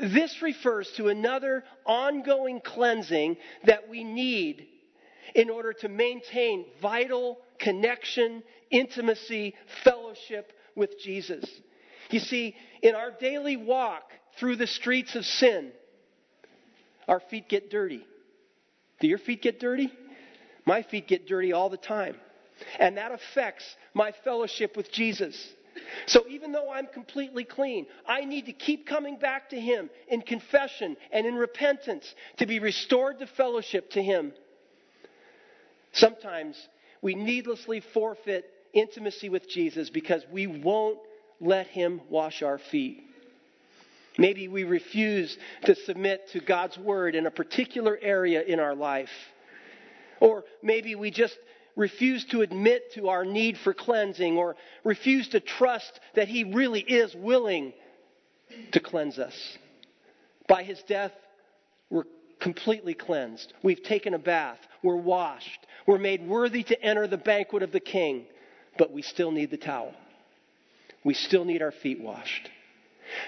This 0.01 0.43
refers 0.43 0.91
to 0.97 1.09
another 1.09 1.65
ongoing 1.87 2.61
cleansing 2.61 3.37
that 3.65 3.89
we 3.89 4.05
need 4.05 4.67
in 5.35 5.51
order 5.51 5.73
to 5.73 5.89
maintain 5.89 6.67
vital 6.81 7.39
connection, 7.59 8.43
intimacy, 8.71 9.55
fellowship 9.85 10.53
with 10.75 10.99
Jesus. 11.01 11.45
You 12.11 12.21
see, 12.21 12.57
in 12.83 12.95
our 12.95 13.11
daily 13.11 13.57
walk 13.57 14.11
through 14.39 14.57
the 14.57 14.67
streets 14.67 15.15
of 15.15 15.25
sin, 15.25 15.73
our 17.07 17.21
feet 17.21 17.49
get 17.49 17.71
dirty. 17.71 18.05
Do 19.01 19.09
your 19.09 19.19
feet 19.19 19.43
get 19.43 19.61
dirty? 19.61 19.93
My 20.67 20.83
feet 20.83 21.09
get 21.09 21.27
dirty 21.27 21.53
all 21.53 21.71
the 21.71 21.77
time. 21.77 22.17
And 22.79 22.97
that 22.97 23.13
affects 23.13 23.65
my 23.95 24.13
fellowship 24.25 24.77
with 24.77 24.91
Jesus. 24.93 25.37
So 26.07 26.25
even 26.29 26.53
though 26.53 26.71
I'm 26.73 26.87
completely 26.87 27.45
clean, 27.45 27.87
I 28.07 28.25
need 28.25 28.47
to 28.47 28.53
keep 28.53 28.87
coming 28.87 29.17
back 29.19 29.51
to 29.51 29.61
Him 29.61 29.91
in 30.09 30.23
confession 30.23 30.97
and 31.13 31.27
in 31.27 31.35
repentance 31.35 32.13
to 32.39 32.47
be 32.47 32.59
restored 32.59 33.19
to 33.21 33.27
fellowship 33.27 33.91
to 33.91 34.03
Him. 34.03 34.33
Sometimes 35.93 36.57
we 37.01 37.15
needlessly 37.15 37.81
forfeit 37.81 38.45
intimacy 38.73 39.29
with 39.29 39.49
Jesus 39.49 39.91
because 39.91 40.23
we 40.31 40.47
won't 40.47 40.99
let 41.41 41.69
Him 41.69 42.01
wash 42.11 42.43
our 42.43 42.59
feet. 42.59 43.05
Maybe 44.19 44.49
we 44.49 44.65
refuse 44.65 45.37
to 45.65 45.77
submit 45.77 46.29
to 46.33 46.41
God's 46.41 46.77
Word 46.77 47.15
in 47.15 47.27
a 47.27 47.31
particular 47.31 47.97
area 48.01 48.43
in 48.43 48.59
our 48.59 48.75
life. 48.75 49.11
Or 50.21 50.45
maybe 50.61 50.97
we 50.97 51.13
just 51.13 51.39
refuse 51.79 52.25
to 52.27 52.43
admit 52.43 52.93
to 52.93 53.09
our 53.09 53.25
need 53.25 53.57
for 53.57 53.73
cleansing 53.73 54.37
or 54.37 54.57
refuse 54.83 55.29
to 55.29 55.41
trust 55.41 56.01
that 56.17 56.29
He 56.29 56.45
really 56.45 56.81
is 56.81 57.15
willing 57.15 57.73
to 58.73 58.81
cleanse 58.81 59.19
us. 59.19 59.57
By 60.49 60.65
His 60.65 60.83
death, 60.83 61.13
we're 61.89 62.05
completely 62.41 62.95
cleansed. 62.95 63.55
We've 63.63 63.83
taken 63.83 64.13
a 64.13 64.19
bath. 64.19 64.59
We're 64.83 64.97
washed. 64.97 65.67
We're 65.87 65.99
made 65.99 66.27
worthy 66.27 66.65
to 66.65 66.83
enter 66.83 67.07
the 67.07 67.17
banquet 67.17 67.63
of 67.63 67.71
the 67.71 67.81
King, 67.81 68.27
but 68.77 68.93
we 68.93 69.03
still 69.03 69.31
need 69.31 69.53
the 69.53 69.57
towel. 69.57 69.95
We 71.05 71.15
still 71.15 71.45
need 71.45 71.63
our 71.63 71.73
feet 71.73 72.01
washed. 72.01 72.51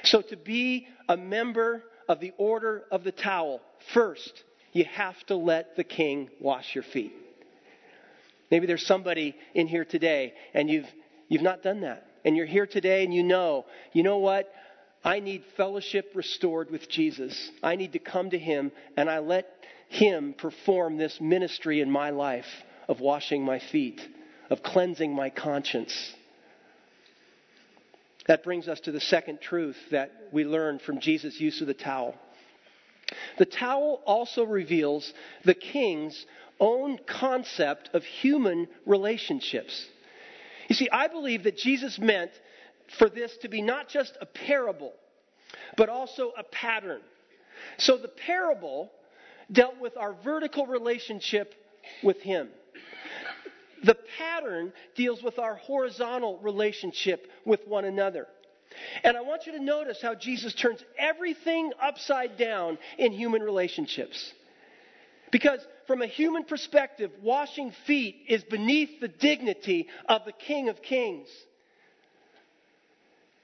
So, 0.03 0.23
to 0.23 0.37
be 0.37 0.89
a 1.09 1.17
member 1.17 1.85
of 2.09 2.21
the 2.21 2.33
order 2.37 2.83
of 2.91 3.05
the 3.05 3.13
towel, 3.13 3.61
first, 3.95 4.43
you 4.73 4.85
have 4.85 5.17
to 5.27 5.37
let 5.37 5.77
the 5.77 5.85
king 5.85 6.29
wash 6.41 6.75
your 6.75 6.85
feet. 6.85 7.15
Maybe 8.51 8.67
there's 8.67 8.87
somebody 8.87 9.37
in 9.55 9.67
here 9.67 9.85
today 9.85 10.35
and 10.55 10.69
you've, 10.69 10.89
you've 11.29 11.43
not 11.43 11.63
done 11.63 11.83
that. 11.83 12.07
And 12.25 12.37
you're 12.37 12.47
here 12.47 12.67
today 12.67 13.05
and 13.05 13.15
you 13.15 13.23
know, 13.23 13.65
you 13.93 14.03
know 14.03 14.19
what? 14.19 14.53
I 15.03 15.21
need 15.21 15.45
fellowship 15.57 16.13
restored 16.15 16.71
with 16.71 16.89
Jesus. 16.89 17.51
I 17.63 17.77
need 17.77 17.93
to 17.93 17.99
come 17.99 18.31
to 18.31 18.39
Him 18.39 18.73
and 18.97 19.09
I 19.09 19.21
let 19.21 19.47
Him 19.89 20.35
perform 20.37 20.99
this 20.99 21.19
ministry 21.21 21.81
in 21.81 21.91
my 21.91 22.11
life 22.11 22.47
of 22.89 23.01
washing 23.01 23.45
my 23.45 23.61
feet, 23.61 24.01
of 24.51 24.63
cleansing 24.63 25.15
my 25.15 25.31
conscience. 25.31 26.15
That 28.27 28.45
brings 28.45 28.69
us 28.69 28.81
to 28.81 28.93
the 28.93 29.01
second 29.01 29.41
truth 29.41 29.77
that 29.91 30.13
we 30.33 30.45
learn 30.45 30.79
from 30.81 31.01
Jesus' 31.01 31.41
use 31.41 31.61
of 31.61 31.67
the 31.67 31.75
towel. 31.75 32.15
The 33.39 33.47
towel 33.47 34.03
also 34.05 34.45
reveals 34.45 35.13
the 35.45 35.55
king's 35.55 36.27
own 36.61 36.99
concept 37.07 37.91
of 37.95 38.05
human 38.05 38.69
relationships. 38.87 39.87
You 40.69 40.77
see, 40.77 40.89
I 40.91 41.09
believe 41.09 41.45
that 41.45 41.57
Jesus 41.57 41.99
meant 41.99 42.31
for 42.99 43.09
this 43.09 43.37
to 43.39 43.49
be 43.49 43.63
not 43.63 43.89
just 43.89 44.17
a 44.21 44.27
parable, 44.27 44.93
but 45.77 45.89
also 45.89 46.33
a 46.39 46.45
pattern. 46.45 47.01
So 47.79 47.97
the 47.97 48.09
parable 48.09 48.91
dealt 49.51 49.81
with 49.81 49.97
our 49.97 50.15
vertical 50.23 50.67
relationship 50.67 51.55
with 52.03 52.21
Him. 52.21 52.49
The 53.83 53.97
pattern 54.19 54.73
deals 54.95 55.23
with 55.23 55.39
our 55.39 55.57
horizontal 55.57 56.39
relationship 56.39 57.27
with 57.45 57.67
one 57.67 57.85
another. 57.85 58.27
And 59.03 59.17
I 59.17 59.23
want 59.23 59.47
you 59.47 59.53
to 59.53 59.63
notice 59.63 60.01
how 60.01 60.15
Jesus 60.15 60.55
turns 60.55 60.85
everything 60.99 61.73
upside 61.81 62.37
down 62.37 62.79
in 62.99 63.13
human 63.13 63.43
relationships. 63.43 64.33
Because 65.33 65.61
from 65.91 66.03
a 66.03 66.07
human 66.07 66.45
perspective, 66.45 67.11
washing 67.21 67.73
feet 67.85 68.15
is 68.29 68.45
beneath 68.45 69.01
the 69.01 69.09
dignity 69.09 69.89
of 70.09 70.25
the 70.25 70.31
King 70.31 70.69
of 70.69 70.81
Kings. 70.83 71.27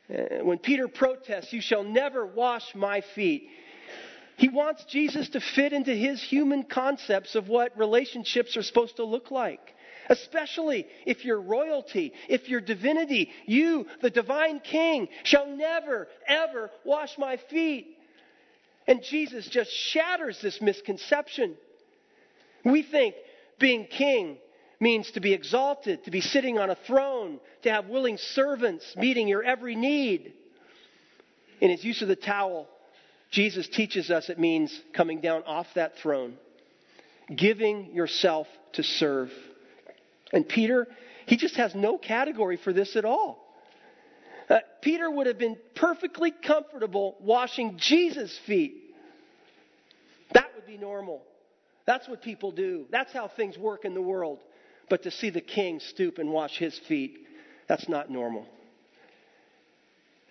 Uh, 0.08 0.44
when 0.44 0.58
Peter 0.58 0.86
protests, 0.86 1.52
You 1.52 1.60
shall 1.60 1.82
never 1.82 2.24
wash 2.24 2.72
my 2.76 3.00
feet, 3.16 3.48
he 4.36 4.48
wants 4.48 4.84
Jesus 4.84 5.28
to 5.30 5.40
fit 5.40 5.72
into 5.72 5.92
his 5.92 6.22
human 6.22 6.62
concepts 6.62 7.34
of 7.34 7.48
what 7.48 7.76
relationships 7.76 8.56
are 8.56 8.62
supposed 8.62 8.94
to 8.98 9.04
look 9.04 9.32
like. 9.32 9.74
Especially 10.08 10.86
if 11.04 11.24
you're 11.24 11.40
royalty, 11.40 12.12
if 12.28 12.48
you're 12.48 12.60
divinity, 12.60 13.28
you, 13.46 13.86
the 14.02 14.10
divine 14.10 14.60
king, 14.60 15.08
shall 15.24 15.48
never, 15.48 16.06
ever 16.28 16.70
wash 16.84 17.18
my 17.18 17.38
feet. 17.50 17.88
And 18.86 19.02
Jesus 19.02 19.48
just 19.48 19.72
shatters 19.72 20.40
this 20.40 20.60
misconception. 20.60 21.56
We 22.66 22.82
think 22.82 23.14
being 23.60 23.86
king 23.86 24.38
means 24.80 25.12
to 25.12 25.20
be 25.20 25.32
exalted, 25.32 26.04
to 26.04 26.10
be 26.10 26.20
sitting 26.20 26.58
on 26.58 26.68
a 26.68 26.74
throne, 26.74 27.38
to 27.62 27.70
have 27.70 27.86
willing 27.86 28.18
servants 28.18 28.84
meeting 28.96 29.28
your 29.28 29.42
every 29.42 29.76
need. 29.76 30.32
In 31.60 31.70
his 31.70 31.84
use 31.84 32.02
of 32.02 32.08
the 32.08 32.16
towel, 32.16 32.68
Jesus 33.30 33.68
teaches 33.68 34.10
us 34.10 34.28
it 34.28 34.38
means 34.38 34.78
coming 34.94 35.20
down 35.20 35.44
off 35.44 35.68
that 35.76 35.96
throne, 36.02 36.34
giving 37.34 37.94
yourself 37.94 38.48
to 38.72 38.82
serve. 38.82 39.30
And 40.32 40.46
Peter, 40.46 40.88
he 41.26 41.36
just 41.36 41.56
has 41.56 41.72
no 41.74 41.98
category 41.98 42.56
for 42.56 42.72
this 42.72 42.96
at 42.96 43.04
all. 43.04 43.38
Uh, 44.50 44.58
Peter 44.82 45.08
would 45.08 45.28
have 45.28 45.38
been 45.38 45.56
perfectly 45.76 46.32
comfortable 46.32 47.16
washing 47.20 47.78
Jesus' 47.78 48.36
feet. 48.44 48.74
That 50.32 50.50
would 50.56 50.66
be 50.66 50.76
normal. 50.76 51.22
That's 51.86 52.08
what 52.08 52.22
people 52.22 52.50
do. 52.50 52.86
That's 52.90 53.12
how 53.12 53.28
things 53.28 53.56
work 53.56 53.84
in 53.84 53.94
the 53.94 54.02
world. 54.02 54.40
But 54.90 55.04
to 55.04 55.10
see 55.10 55.30
the 55.30 55.40
king 55.40 55.80
stoop 55.80 56.18
and 56.18 56.30
wash 56.30 56.58
his 56.58 56.78
feet, 56.88 57.16
that's 57.68 57.88
not 57.88 58.10
normal. 58.10 58.46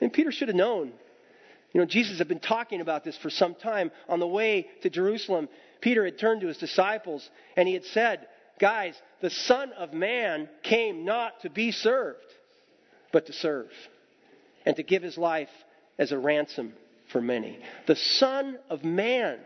And 0.02 0.12
Peter 0.12 0.32
should 0.32 0.50
have 0.50 0.58
known. 0.58 0.92
You 1.74 1.82
know, 1.82 1.88
Jesus 1.88 2.20
had 2.20 2.28
been 2.28 2.40
talking 2.40 2.80
about 2.82 3.04
this 3.04 3.18
for 3.18 3.30
some 3.30 3.56
time. 3.56 3.92
On 4.08 4.20
the 4.20 4.28
way 4.28 4.68
to 4.84 4.90
Jerusalem, 4.90 5.50
Peter 5.82 6.06
had 6.06 6.20
turned 6.20 6.42
to 6.42 6.48
his 6.48 6.58
disciples 6.58 7.28
and 7.58 7.68
he 7.68 7.74
had 7.74 7.86
said, 7.86 8.28
Guys, 8.60 8.96
the 9.22 9.30
Son 9.30 9.72
of 9.74 9.94
Man 9.94 10.48
came 10.64 11.04
not 11.04 11.42
to 11.42 11.50
be 11.50 11.72
served, 11.72 12.20
but 13.12 13.26
to 13.26 13.34
serve 13.34 13.70
and 14.66 14.76
to 14.78 14.84
give 14.84 15.04
his 15.04 15.18
life 15.18 15.50
as 16.00 16.12
a 16.12 16.18
ransom 16.18 16.74
for 17.12 17.22
many. 17.22 17.60
The 17.88 17.96
Son 17.96 18.58
of 18.70 18.84
Man. 18.84 19.40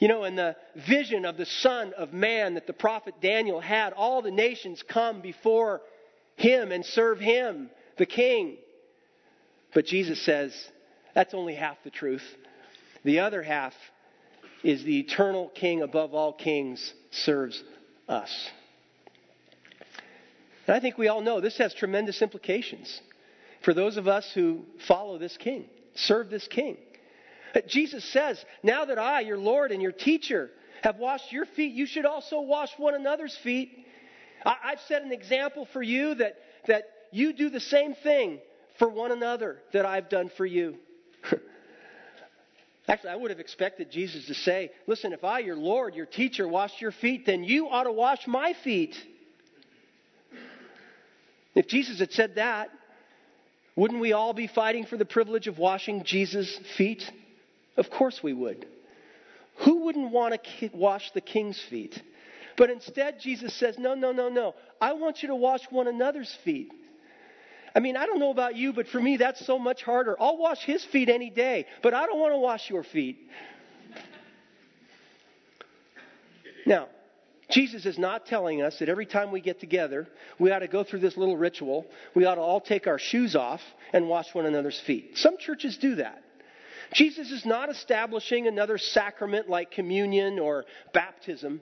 You 0.00 0.08
know, 0.08 0.24
in 0.24 0.34
the 0.34 0.56
vision 0.88 1.24
of 1.26 1.36
the 1.36 1.46
Son 1.46 1.92
of 1.96 2.12
Man 2.12 2.54
that 2.54 2.66
the 2.66 2.72
prophet 2.72 3.14
Daniel 3.20 3.60
had, 3.60 3.92
all 3.92 4.22
the 4.22 4.30
nations 4.30 4.82
come 4.82 5.20
before 5.20 5.82
him 6.36 6.72
and 6.72 6.84
serve 6.84 7.20
him, 7.20 7.70
the 7.98 8.06
king. 8.06 8.56
But 9.74 9.84
Jesus 9.84 10.20
says 10.24 10.52
that's 11.14 11.34
only 11.34 11.54
half 11.54 11.76
the 11.84 11.90
truth. 11.90 12.24
The 13.04 13.20
other 13.20 13.42
half 13.42 13.74
is 14.64 14.82
the 14.84 15.00
eternal 15.00 15.48
King 15.54 15.82
above 15.82 16.14
all 16.14 16.32
kings 16.32 16.92
serves 17.10 17.62
us. 18.08 18.50
And 20.66 20.76
I 20.76 20.80
think 20.80 20.98
we 20.98 21.08
all 21.08 21.20
know 21.20 21.40
this 21.40 21.58
has 21.58 21.74
tremendous 21.74 22.22
implications 22.22 23.00
for 23.62 23.74
those 23.74 23.96
of 23.96 24.08
us 24.08 24.30
who 24.34 24.64
follow 24.86 25.18
this 25.18 25.36
King, 25.36 25.66
serve 25.94 26.30
this 26.30 26.46
King. 26.48 26.78
Jesus 27.68 28.04
says, 28.12 28.42
Now 28.62 28.84
that 28.84 28.98
I, 28.98 29.20
your 29.20 29.38
Lord 29.38 29.72
and 29.72 29.82
your 29.82 29.92
teacher, 29.92 30.50
have 30.82 30.96
washed 30.96 31.32
your 31.32 31.46
feet, 31.46 31.74
you 31.74 31.86
should 31.86 32.06
also 32.06 32.40
wash 32.40 32.70
one 32.76 32.94
another's 32.94 33.36
feet. 33.42 33.86
I've 34.44 34.80
set 34.88 35.02
an 35.02 35.12
example 35.12 35.66
for 35.72 35.82
you 35.82 36.14
that, 36.14 36.36
that 36.66 36.84
you 37.12 37.32
do 37.32 37.50
the 37.50 37.60
same 37.60 37.94
thing 37.94 38.38
for 38.78 38.88
one 38.88 39.12
another 39.12 39.58
that 39.72 39.84
I've 39.84 40.08
done 40.08 40.30
for 40.36 40.46
you. 40.46 40.76
Actually, 42.88 43.10
I 43.10 43.16
would 43.16 43.30
have 43.30 43.40
expected 43.40 43.90
Jesus 43.90 44.26
to 44.26 44.34
say, 44.34 44.70
Listen, 44.86 45.12
if 45.12 45.22
I, 45.22 45.40
your 45.40 45.56
Lord, 45.56 45.94
your 45.94 46.06
teacher, 46.06 46.48
washed 46.48 46.80
your 46.80 46.92
feet, 46.92 47.26
then 47.26 47.44
you 47.44 47.68
ought 47.68 47.84
to 47.84 47.92
wash 47.92 48.26
my 48.26 48.54
feet. 48.64 48.96
If 51.54 51.68
Jesus 51.68 51.98
had 51.98 52.12
said 52.12 52.36
that, 52.36 52.70
wouldn't 53.76 54.00
we 54.00 54.12
all 54.12 54.32
be 54.32 54.46
fighting 54.46 54.86
for 54.86 54.96
the 54.96 55.04
privilege 55.04 55.46
of 55.46 55.58
washing 55.58 56.04
Jesus' 56.04 56.58
feet? 56.76 57.10
Of 57.76 57.90
course 57.90 58.20
we 58.22 58.32
would. 58.32 58.66
Who 59.64 59.84
wouldn't 59.84 60.10
want 60.10 60.34
to 60.42 60.70
wash 60.72 61.10
the 61.12 61.20
king's 61.20 61.60
feet? 61.70 62.00
But 62.56 62.70
instead, 62.70 63.20
Jesus 63.20 63.54
says, 63.54 63.78
No, 63.78 63.94
no, 63.94 64.12
no, 64.12 64.28
no. 64.28 64.54
I 64.80 64.94
want 64.94 65.22
you 65.22 65.28
to 65.28 65.36
wash 65.36 65.60
one 65.70 65.88
another's 65.88 66.36
feet. 66.44 66.72
I 67.74 67.80
mean, 67.80 67.96
I 67.96 68.06
don't 68.06 68.18
know 68.18 68.30
about 68.30 68.56
you, 68.56 68.72
but 68.72 68.88
for 68.88 69.00
me, 69.00 69.16
that's 69.16 69.44
so 69.46 69.58
much 69.58 69.82
harder. 69.82 70.16
I'll 70.20 70.36
wash 70.36 70.64
his 70.64 70.84
feet 70.84 71.08
any 71.08 71.30
day, 71.30 71.66
but 71.82 71.94
I 71.94 72.06
don't 72.06 72.18
want 72.18 72.32
to 72.32 72.38
wash 72.38 72.68
your 72.68 72.82
feet. 72.82 73.18
Now, 76.66 76.88
Jesus 77.50 77.86
is 77.86 77.98
not 77.98 78.26
telling 78.26 78.62
us 78.62 78.78
that 78.78 78.88
every 78.88 79.06
time 79.06 79.32
we 79.32 79.40
get 79.40 79.60
together, 79.60 80.08
we 80.38 80.50
ought 80.50 80.60
to 80.60 80.68
go 80.68 80.84
through 80.84 81.00
this 81.00 81.16
little 81.16 81.36
ritual. 81.36 81.86
We 82.14 82.24
ought 82.24 82.36
to 82.36 82.40
all 82.40 82.60
take 82.60 82.86
our 82.86 82.98
shoes 82.98 83.34
off 83.34 83.60
and 83.92 84.08
wash 84.08 84.34
one 84.34 84.46
another's 84.46 84.80
feet. 84.86 85.12
Some 85.14 85.36
churches 85.38 85.76
do 85.76 85.96
that. 85.96 86.22
Jesus 86.92 87.30
is 87.30 87.46
not 87.46 87.70
establishing 87.70 88.46
another 88.46 88.78
sacrament 88.78 89.48
like 89.48 89.70
communion 89.70 90.38
or 90.38 90.64
baptism, 90.92 91.60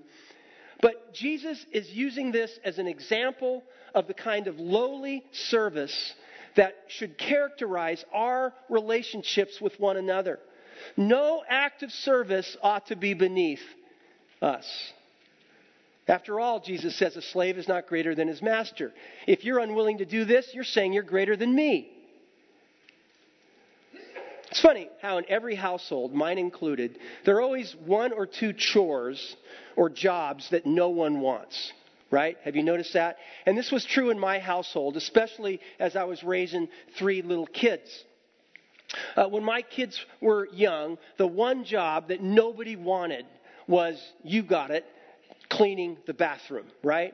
but 0.80 1.12
Jesus 1.12 1.64
is 1.72 1.90
using 1.90 2.32
this 2.32 2.56
as 2.64 2.78
an 2.78 2.86
example 2.86 3.62
of 3.94 4.06
the 4.06 4.14
kind 4.14 4.46
of 4.46 4.58
lowly 4.58 5.24
service 5.32 6.14
that 6.56 6.74
should 6.88 7.18
characterize 7.18 8.04
our 8.12 8.54
relationships 8.68 9.60
with 9.60 9.78
one 9.78 9.96
another. 9.96 10.38
No 10.96 11.42
act 11.48 11.82
of 11.82 11.90
service 11.90 12.56
ought 12.62 12.86
to 12.86 12.96
be 12.96 13.14
beneath 13.14 13.62
us. 14.40 14.92
After 16.06 16.40
all, 16.40 16.60
Jesus 16.60 16.96
says 16.96 17.16
a 17.16 17.22
slave 17.22 17.58
is 17.58 17.68
not 17.68 17.86
greater 17.86 18.14
than 18.14 18.28
his 18.28 18.40
master. 18.40 18.94
If 19.26 19.44
you're 19.44 19.58
unwilling 19.58 19.98
to 19.98 20.06
do 20.06 20.24
this, 20.24 20.50
you're 20.54 20.64
saying 20.64 20.94
you're 20.94 21.02
greater 21.02 21.36
than 21.36 21.54
me. 21.54 21.92
It's 24.50 24.60
funny 24.60 24.88
how 25.02 25.18
in 25.18 25.24
every 25.28 25.54
household, 25.54 26.14
mine 26.14 26.38
included, 26.38 26.98
there 27.24 27.36
are 27.36 27.42
always 27.42 27.74
one 27.84 28.12
or 28.12 28.26
two 28.26 28.52
chores 28.52 29.36
or 29.76 29.90
jobs 29.90 30.48
that 30.50 30.66
no 30.66 30.88
one 30.88 31.20
wants. 31.20 31.72
Right? 32.10 32.38
Have 32.44 32.56
you 32.56 32.62
noticed 32.62 32.94
that? 32.94 33.18
And 33.44 33.56
this 33.56 33.70
was 33.70 33.84
true 33.84 34.08
in 34.08 34.18
my 34.18 34.38
household, 34.38 34.96
especially 34.96 35.60
as 35.78 35.94
I 35.94 36.04
was 36.04 36.24
raising 36.24 36.68
three 36.98 37.20
little 37.20 37.46
kids. 37.46 38.04
Uh, 39.14 39.26
when 39.26 39.44
my 39.44 39.60
kids 39.60 40.02
were 40.22 40.48
young, 40.50 40.96
the 41.18 41.26
one 41.26 41.64
job 41.64 42.08
that 42.08 42.22
nobody 42.22 42.76
wanted 42.76 43.26
was, 43.66 44.02
you 44.24 44.42
got 44.42 44.70
it, 44.70 44.86
cleaning 45.50 45.98
the 46.06 46.14
bathroom, 46.14 46.64
right? 46.82 47.12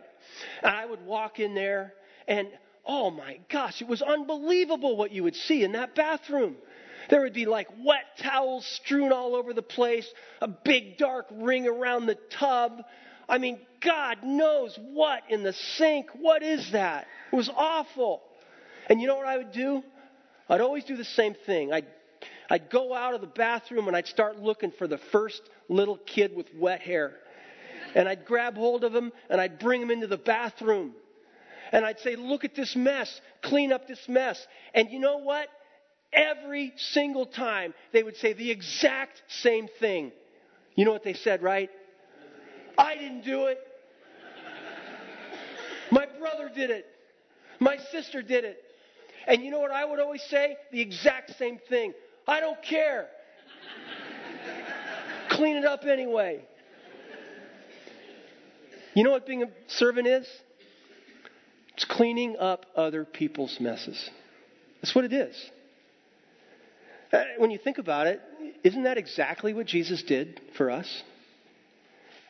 And 0.63 0.77
I 0.77 0.87
would 0.87 1.05
walk 1.05 1.41
in 1.41 1.57
there 1.57 1.93
and 2.29 2.47
oh 2.87 3.11
my 3.11 3.39
gosh, 3.51 3.81
it 3.81 3.89
was 3.89 4.03
unbelievable 4.03 4.97
what 4.97 5.11
you 5.11 5.23
would 5.25 5.35
see 5.35 5.65
in 5.65 5.73
that 5.73 5.95
bathroom. 5.95 6.57
There 7.11 7.23
would 7.23 7.33
be 7.33 7.47
like 7.47 7.69
wet 7.85 8.05
towels 8.19 8.67
strewn 8.67 9.13
all 9.13 9.35
over 9.35 9.53
the 9.53 9.63
place, 9.63 10.11
a 10.41 10.49
big 10.49 10.97
dark 10.97 11.27
ring 11.31 11.67
around 11.67 12.07
the 12.07 12.19
tub. 12.39 12.83
I 13.29 13.39
mean, 13.39 13.59
God 13.81 14.23
knows 14.23 14.79
what 14.93 15.23
in 15.29 15.43
the 15.43 15.53
sink. 15.53 16.11
What 16.19 16.43
is 16.43 16.73
that? 16.73 17.07
It 17.33 17.37
was 17.37 17.49
awful. 17.49 18.23
And 18.89 19.01
you 19.01 19.07
know 19.07 19.17
what 19.17 19.27
I 19.27 19.39
would 19.39 19.53
do? 19.53 19.83
I'd 20.49 20.61
always 20.61 20.85
do 20.85 20.97
the 20.97 21.05
same 21.05 21.35
thing. 21.47 21.73
I'd, 21.73 21.87
I'd 22.51 22.71
go 22.71 22.95
out 22.95 23.15
of 23.15 23.21
the 23.21 23.27
bathroom 23.27 23.89
and 23.89 23.97
I'd 23.97 24.07
start 24.07 24.39
looking 24.39 24.73
for 24.73 24.87
the 24.87 24.99
first 24.99 25.43
little 25.69 25.97
kid 25.97 26.37
with 26.37 26.47
wet 26.55 26.81
hair 26.81 27.15
and 27.95 28.09
I'd 28.09 28.25
grab 28.25 28.57
hold 28.57 28.85
of 28.85 28.95
him 28.95 29.13
and 29.31 29.41
I'd 29.41 29.59
bring 29.59 29.81
him 29.81 29.91
into 29.91 30.07
the 30.07 30.19
bathroom. 30.19 30.93
And 31.73 31.85
I'd 31.85 32.01
say, 32.01 32.17
Look 32.17 32.45
at 32.45 32.55
this 32.55 32.77
mess. 32.77 33.21
Clean 33.43 33.73
up 33.73 33.89
this 33.89 34.09
mess. 34.09 34.45
And 34.75 34.91
you 34.91 34.99
know 34.99 35.19
what? 35.19 35.49
Every 36.15 36.73
single 36.77 37.27
time 37.27 37.75
they 37.93 38.03
would 38.03 38.17
say 38.17 38.33
the 38.33 38.51
exact 38.51 39.23
same 39.29 39.69
thing. 39.81 40.13
You 40.75 40.85
know 40.85 40.93
what 40.93 41.05
they 41.05 41.15
said, 41.15 41.43
right? 41.43 41.71
I 42.79 42.95
didn't 42.95 43.25
do 43.25 43.47
it. 43.47 43.59
My 45.91 46.07
brother 46.19 46.51
did 46.55 46.71
it. 46.71 46.87
My 47.61 47.77
sister 47.93 48.23
did 48.23 48.45
it. 48.45 48.63
And 49.27 49.43
you 49.43 49.51
know 49.51 49.61
what 49.61 49.71
I 49.71 49.85
would 49.85 50.01
always 50.01 50.23
say? 50.23 50.57
The 50.73 50.81
exact 50.81 51.37
same 51.39 51.59
thing. 51.69 51.95
I 52.27 52.41
don't 52.41 52.61
care. 52.63 53.09
Clean 55.31 55.57
it 55.57 55.65
up 55.65 55.85
anyway. 55.85 56.45
You 58.95 59.03
know 59.03 59.11
what 59.11 59.27
being 59.27 59.43
a 59.43 59.49
servant 59.67 60.07
is? 60.07 60.29
It's 61.75 61.85
cleaning 61.85 62.37
up 62.39 62.67
other 62.77 63.05
people's 63.05 63.59
messes. 63.61 64.11
That's 64.81 64.95
what 64.95 65.05
it 65.05 65.13
is. 65.13 65.35
Uh, 67.15 67.23
when 67.39 67.53
you 67.53 67.59
think 67.59 67.79
about 67.79 68.09
it, 68.09 68.21
isn't 68.65 68.83
that 68.83 68.99
exactly 68.99 69.55
what 69.55 69.67
Jesus 69.67 70.03
did 70.03 70.41
for 70.57 70.69
us? 70.69 71.03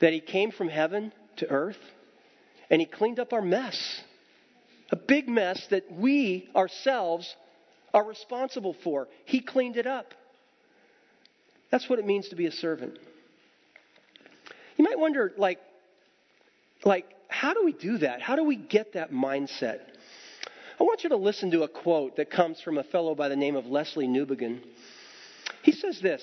That 0.03 0.13
he 0.13 0.21
came 0.21 0.51
from 0.51 0.69
heaven 0.69 1.11
to 1.37 1.49
earth 1.49 1.79
and 2.69 2.83
he 2.83 2.87
cleaned 2.87 3.19
up 3.19 3.33
our 3.33 3.41
mess. 3.41 4.03
A 4.91 4.97
big 4.97 5.27
mess 5.27 5.67
that 5.71 5.91
we 5.91 6.51
ourselves 6.55 7.35
are 7.95 8.05
responsible 8.05 8.77
for. 8.85 9.09
He 9.25 9.41
cleaned 9.41 9.79
it 9.79 9.87
up. 9.87 10.13
That's 11.71 11.89
what 11.89 11.99
it 11.99 12.05
means 12.05 12.29
to 12.29 12.37
be 12.37 12.45
a 12.45 12.53
servant. 12.53 12.99
You 14.77 14.85
might 14.85 14.99
wonder, 14.99 15.33
like, 15.39 15.61
like, 16.85 17.07
how 17.29 17.55
do 17.55 17.65
we 17.65 17.73
do 17.73 17.99
that? 17.99 18.21
How 18.21 18.37
do 18.37 18.45
we 18.45 18.57
get 18.57 18.93
that 18.93 19.11
mindset? 19.11 19.81
I 20.79 20.83
want 20.83 21.05
you 21.05 21.11
to 21.11 21.17
listen 21.17 21.53
to 21.53 21.63
a 21.63 21.69
quote 21.69 22.17
that 22.17 22.31
comes 22.31 22.61
from 22.61 22.79
a 22.79 22.85
fellow 22.85 23.15
by 23.15 23.29
the 23.29 23.37
name 23.37 23.55
of 23.55 23.67
Lesslie 23.67 24.09
Newbigin. 24.09 24.61
He 25.63 25.73
says 25.73 26.01
this 26.01 26.23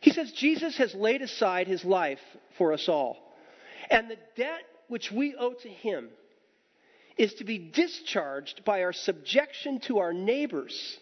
He 0.00 0.10
says, 0.10 0.32
Jesus 0.32 0.78
has 0.78 0.94
laid 0.94 1.20
aside 1.20 1.66
his 1.66 1.84
life 1.84 2.20
for 2.56 2.72
us 2.72 2.88
all, 2.88 3.18
and 3.90 4.08
the 4.08 4.16
debt 4.36 4.62
which 4.88 5.12
we 5.12 5.34
owe 5.36 5.52
to 5.52 5.68
him 5.68 6.08
is 7.18 7.34
to 7.34 7.44
be 7.44 7.58
discharged 7.58 8.64
by 8.64 8.82
our 8.82 8.94
subjection 8.94 9.80
to 9.80 9.98
our 9.98 10.14
neighbors 10.14 10.98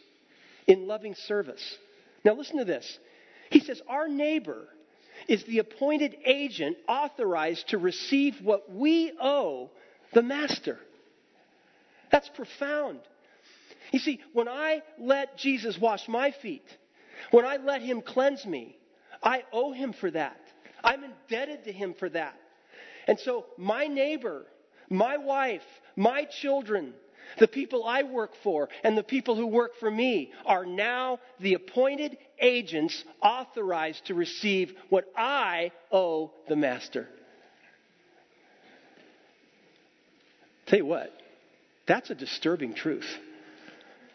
in 0.66 0.88
loving 0.88 1.14
service. 1.14 1.78
Now, 2.24 2.34
listen 2.34 2.58
to 2.58 2.64
this. 2.64 2.98
He 3.50 3.60
says, 3.60 3.80
Our 3.88 4.08
neighbor 4.08 4.66
is 5.28 5.44
the 5.44 5.60
appointed 5.60 6.16
agent 6.24 6.76
authorized 6.88 7.68
to 7.68 7.78
receive 7.78 8.36
what 8.42 8.72
we 8.72 9.12
owe 9.20 9.70
the 10.12 10.22
master. 10.22 10.80
That's 12.10 12.28
profound. 12.30 13.00
You 13.92 13.98
see, 13.98 14.20
when 14.32 14.48
I 14.48 14.82
let 14.98 15.38
Jesus 15.38 15.78
wash 15.78 16.08
my 16.08 16.30
feet, 16.42 16.64
when 17.30 17.44
I 17.44 17.56
let 17.56 17.82
him 17.82 18.02
cleanse 18.02 18.44
me, 18.44 18.76
I 19.22 19.44
owe 19.52 19.72
him 19.72 19.92
for 19.92 20.10
that. 20.10 20.40
I'm 20.84 21.04
indebted 21.04 21.64
to 21.64 21.72
him 21.72 21.94
for 21.98 22.08
that. 22.10 22.38
And 23.06 23.18
so, 23.18 23.46
my 23.56 23.86
neighbor, 23.86 24.44
my 24.90 25.16
wife, 25.16 25.62
my 25.96 26.24
children, 26.24 26.92
the 27.38 27.48
people 27.48 27.84
I 27.84 28.02
work 28.04 28.32
for 28.42 28.68
and 28.84 28.96
the 28.96 29.02
people 29.02 29.34
who 29.34 29.46
work 29.46 29.72
for 29.80 29.90
me 29.90 30.32
are 30.46 30.64
now 30.64 31.18
the 31.40 31.54
appointed 31.54 32.16
agents 32.40 33.04
authorized 33.22 34.06
to 34.06 34.14
receive 34.14 34.72
what 34.88 35.04
I 35.16 35.72
owe 35.90 36.32
the 36.48 36.56
master. 36.56 37.08
Tell 40.66 40.78
you 40.78 40.86
what, 40.86 41.12
that's 41.88 42.10
a 42.10 42.14
disturbing 42.14 42.74
truth. 42.74 43.08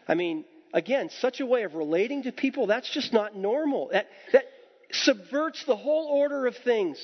I 0.07 0.15
mean, 0.15 0.45
again, 0.73 1.09
such 1.19 1.39
a 1.39 1.45
way 1.45 1.63
of 1.63 1.73
relating 1.75 2.23
to 2.23 2.31
people, 2.31 2.67
that's 2.67 2.89
just 2.89 3.11
not 3.11 3.35
normal. 3.35 3.89
That, 3.91 4.07
that 4.31 4.45
subverts 4.91 5.65
the 5.65 5.75
whole 5.75 6.07
order 6.07 6.47
of 6.47 6.55
things. 6.57 6.97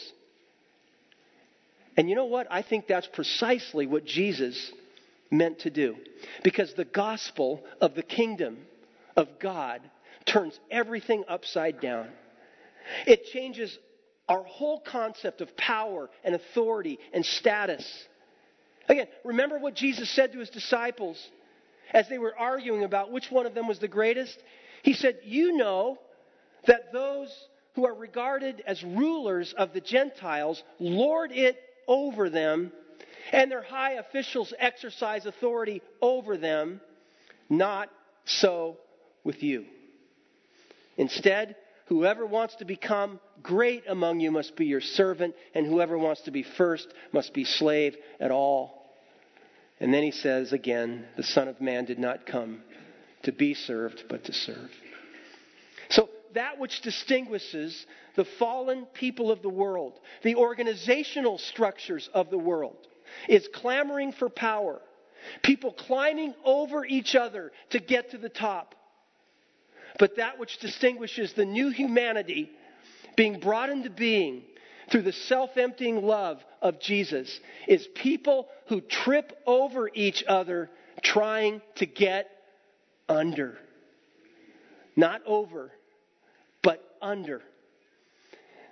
And 1.97 2.09
you 2.09 2.15
know 2.15 2.25
what? 2.25 2.47
I 2.49 2.61
think 2.61 2.87
that's 2.87 3.07
precisely 3.07 3.87
what 3.87 4.05
Jesus 4.05 4.71
meant 5.31 5.59
to 5.59 5.69
do. 5.69 5.95
Because 6.43 6.73
the 6.73 6.85
gospel 6.85 7.63
of 7.81 7.95
the 7.95 8.03
kingdom 8.03 8.57
of 9.17 9.27
God 9.39 9.81
turns 10.25 10.57
everything 10.71 11.23
upside 11.27 11.81
down. 11.81 12.07
It 13.05 13.25
changes 13.25 13.77
our 14.27 14.43
whole 14.43 14.79
concept 14.79 15.41
of 15.41 15.57
power 15.57 16.09
and 16.23 16.35
authority 16.35 16.99
and 17.13 17.25
status. 17.25 17.85
Again, 18.89 19.07
remember 19.23 19.59
what 19.59 19.75
Jesus 19.75 20.09
said 20.09 20.33
to 20.33 20.39
his 20.39 20.49
disciples 20.49 21.23
as 21.93 22.09
they 22.09 22.17
were 22.17 22.35
arguing 22.35 22.83
about 22.83 23.11
which 23.11 23.29
one 23.29 23.45
of 23.45 23.53
them 23.53 23.67
was 23.67 23.77
the 23.77 23.87
greatest? 23.87 24.37
He 24.81 24.93
said, 24.93 25.19
You 25.23 25.55
know 25.55 25.99
that 26.65 26.91
those 26.91 27.29
who 27.75 27.85
are 27.85 27.93
regarded 27.93 28.63
as 28.65 28.83
rulers 28.83 29.53
of 29.55 29.73
the 29.73 29.79
Gentiles 29.79 30.61
lord 30.79 31.31
it 31.31 31.57
over 31.87 32.31
them, 32.31 32.71
and 33.31 33.51
their 33.51 33.61
high 33.61 33.93
officials 33.93 34.53
exercise 34.57 35.27
authority 35.27 35.83
over 36.01 36.35
them. 36.35 36.81
Not 37.47 37.89
so 38.25 38.77
with 39.23 39.43
you. 39.43 39.65
Instead, 40.97 41.55
whoever 41.85 42.25
wants 42.25 42.55
to 42.55 42.65
become 42.65 43.19
great 43.41 43.83
among 43.87 44.19
you 44.19 44.31
must 44.31 44.55
be 44.55 44.65
your 44.65 44.81
servant, 44.81 45.35
and 45.53 45.65
whoever 45.65 45.97
wants 45.97 46.21
to 46.21 46.31
be 46.31 46.43
first 46.43 46.87
must 47.11 47.33
be 47.33 47.43
slave 47.43 47.95
at 48.19 48.31
all. 48.31 48.78
And 49.79 49.93
then 49.93 50.03
he 50.03 50.11
says 50.11 50.51
again, 50.51 51.05
the 51.15 51.23
Son 51.23 51.47
of 51.47 51.61
Man 51.61 51.85
did 51.85 51.99
not 51.99 52.25
come 52.25 52.61
to 53.23 53.31
be 53.31 53.53
served, 53.53 54.03
but 54.09 54.25
to 54.25 54.33
serve. 54.33 54.69
So, 55.89 56.09
that 56.35 56.59
which 56.59 56.81
distinguishes 56.81 57.85
the 58.15 58.25
fallen 58.25 58.85
people 58.93 59.31
of 59.31 59.41
the 59.41 59.49
world, 59.49 59.99
the 60.21 60.35
organizational 60.35 61.39
structures 61.39 62.07
of 62.13 62.29
the 62.29 62.37
world, 62.37 62.77
is 63.27 63.47
clamoring 63.53 64.11
for 64.11 64.29
power. 64.29 64.79
People 65.43 65.73
climbing 65.73 66.35
over 66.45 66.85
each 66.85 67.15
other 67.15 67.51
to 67.71 67.79
get 67.79 68.11
to 68.11 68.17
the 68.17 68.29
top. 68.29 68.75
But 69.97 70.17
that 70.17 70.37
which 70.39 70.59
distinguishes 70.59 71.33
the 71.33 71.45
new 71.45 71.69
humanity 71.69 72.51
being 73.17 73.39
brought 73.39 73.69
into 73.69 73.89
being 73.89 74.43
through 74.89 75.03
the 75.03 75.13
self 75.13 75.57
emptying 75.57 76.01
love 76.01 76.39
of 76.61 76.79
Jesus 76.79 77.39
is 77.67 77.87
people 77.95 78.47
who 78.67 78.81
trip 78.81 79.37
over 79.45 79.89
each 79.93 80.23
other 80.27 80.69
trying 81.01 81.61
to 81.75 81.85
get 81.85 82.29
under. 83.07 83.57
Not 84.95 85.21
over, 85.25 85.71
but 86.61 86.83
under. 87.01 87.41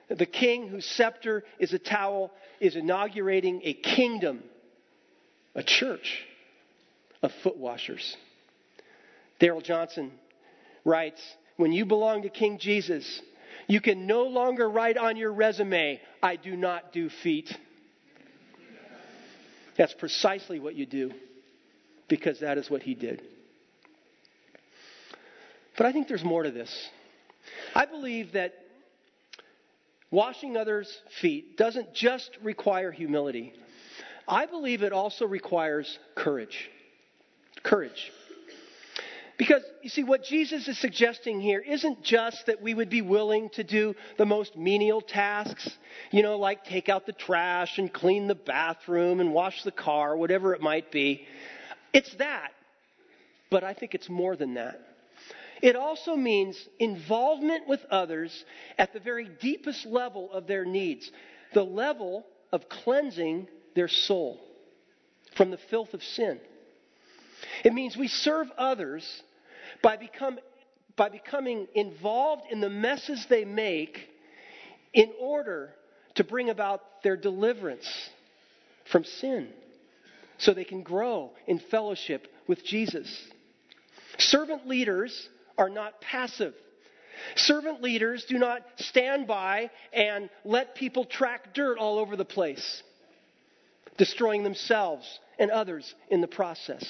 The 0.10 0.26
king 0.26 0.68
whose 0.68 0.86
scepter 0.86 1.44
is 1.60 1.74
a 1.74 1.80
towel 1.80 2.32
is 2.60 2.76
inaugurating 2.76 3.62
a 3.64 3.74
kingdom, 3.74 4.44
a 5.54 5.64
church 5.64 6.24
of 7.22 7.32
foot 7.44 7.58
washers. 7.58 8.16
Darrell 9.40 9.62
Johnson 9.62 10.12
writes 10.86 11.22
When 11.58 11.72
you 11.72 11.86
belong 11.86 12.24
to 12.24 12.30
King 12.30 12.58
Jesus, 12.60 13.22
you 13.68 13.82
can 13.82 14.08
no 14.08 14.24
longer 14.24 14.70
write 14.70 14.98
on 14.98 15.18
your 15.18 15.32
resume, 15.32 16.00
I 16.24 16.38
do 16.38 16.56
not 16.56 16.94
do 16.94 17.10
feet. 17.10 17.56
That's 19.78 19.94
precisely 19.94 20.60
what 20.60 20.76
you 20.76 20.86
do 20.86 21.12
because 22.08 22.40
that 22.40 22.58
is 22.58 22.70
what 22.70 22.82
he 22.82 22.96
did. 22.96 23.22
But 25.78 25.86
I 25.86 25.92
think 25.92 26.08
there's 26.08 26.24
more 26.24 26.44
to 26.44 26.52
this. 26.52 26.90
I 27.76 27.86
believe 27.86 28.32
that 28.34 28.54
washing 30.10 30.58
others' 30.58 30.98
feet 31.22 31.58
doesn't 31.58 31.94
just 31.94 32.32
require 32.42 32.92
humility, 32.92 33.54
I 34.28 34.46
believe 34.46 34.82
it 34.82 34.94
also 34.94 35.26
requires 35.26 36.00
courage. 36.16 36.70
Courage. 37.64 38.12
Because, 39.38 39.62
you 39.84 39.90
see, 39.90 40.04
what 40.04 40.24
Jesus 40.24 40.68
is 40.68 40.80
suggesting 40.80 41.40
here 41.40 41.60
isn't 41.60 42.04
just 42.04 42.48
that 42.48 42.62
we 42.62 42.74
would 42.74 42.90
be 42.90 43.04
willing 43.04 43.50
to 43.50 43.64
do 43.64 43.94
the 44.18 44.26
most 44.26 44.58
menial 44.58 45.00
tasks, 45.00 45.70
you 46.12 46.24
know, 46.24 46.40
like 46.40 46.64
take 46.66 46.90
out 46.90 47.06
the 47.06 47.14
trash 47.14 47.78
and 47.78 47.94
clean 47.94 48.28
the 48.28 48.36
bathroom 48.36 49.20
and 49.20 49.34
wash 49.34 49.62
the 49.62 49.72
car, 49.72 50.18
whatever 50.18 50.56
it 50.56 50.62
might 50.62 50.92
be. 50.92 51.28
It's 51.94 52.14
that. 52.16 52.52
But 53.52 53.64
I 53.64 53.76
think 53.76 53.94
it's 53.94 54.10
more 54.10 54.36
than 54.36 54.56
that. 54.56 54.82
It 55.62 55.76
also 55.76 56.16
means 56.16 56.58
involvement 56.80 57.68
with 57.68 57.84
others 57.92 58.46
at 58.78 58.92
the 58.94 59.00
very 59.00 59.30
deepest 59.40 59.86
level 59.86 60.32
of 60.32 60.48
their 60.48 60.66
needs, 60.66 61.12
the 61.54 61.64
level 61.64 62.26
of 62.52 62.70
cleansing 62.70 63.48
their 63.76 63.88
soul 63.88 64.40
from 65.36 65.52
the 65.52 65.60
filth 65.70 65.94
of 65.94 66.04
sin. 66.04 66.40
It 67.64 67.74
means 67.74 67.96
we 67.96 68.08
serve 68.08 68.48
others 68.58 69.24
by, 69.82 69.98
become, 69.98 70.40
by 70.96 71.10
becoming 71.10 71.68
involved 71.74 72.44
in 72.52 72.60
the 72.60 72.70
messes 72.70 73.26
they 73.30 73.46
make 73.46 74.10
in 74.94 75.12
order 75.20 75.70
to 76.16 76.24
bring 76.24 76.50
about 76.50 76.82
their 77.04 77.16
deliverance 77.16 77.88
from 78.92 79.04
sin 79.04 79.50
so 80.38 80.54
they 80.54 80.64
can 80.64 80.84
grow 80.84 81.32
in 81.48 81.60
fellowship 81.60 82.28
with 82.48 82.64
Jesus. 82.66 83.10
Servant 84.18 84.68
leaders 84.68 85.30
are 85.58 85.70
not 85.70 86.00
passive. 86.02 86.54
Servant 87.36 87.82
leaders 87.82 88.26
do 88.26 88.38
not 88.38 88.62
stand 88.78 89.28
by 89.28 89.70
and 89.92 90.30
let 90.46 90.76
people 90.76 91.06
track 91.06 91.54
dirt 91.54 91.78
all 91.78 91.98
over 91.98 92.16
the 92.16 92.26
place, 92.26 92.84
destroying 93.98 94.44
themselves 94.44 95.20
and 95.40 95.50
others 95.52 95.96
in 96.10 96.22
the 96.22 96.28
process. 96.28 96.84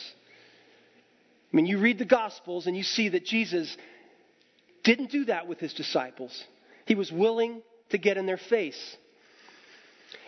I 1.52 1.56
mean, 1.56 1.66
you 1.66 1.80
read 1.80 1.98
the 1.98 2.06
Gospels 2.06 2.68
and 2.68 2.76
you 2.76 2.84
see 2.84 3.10
that 3.10 3.26
Jesus 3.26 3.76
didn't 4.84 5.12
do 5.12 5.26
that 5.26 5.48
with 5.48 5.60
his 5.60 5.74
disciples. 5.74 6.44
He 6.86 6.96
was 6.96 7.12
willing 7.12 7.62
to 7.90 7.98
get 7.98 8.18
in 8.18 8.26
their 8.26 8.38
face. 8.38 8.98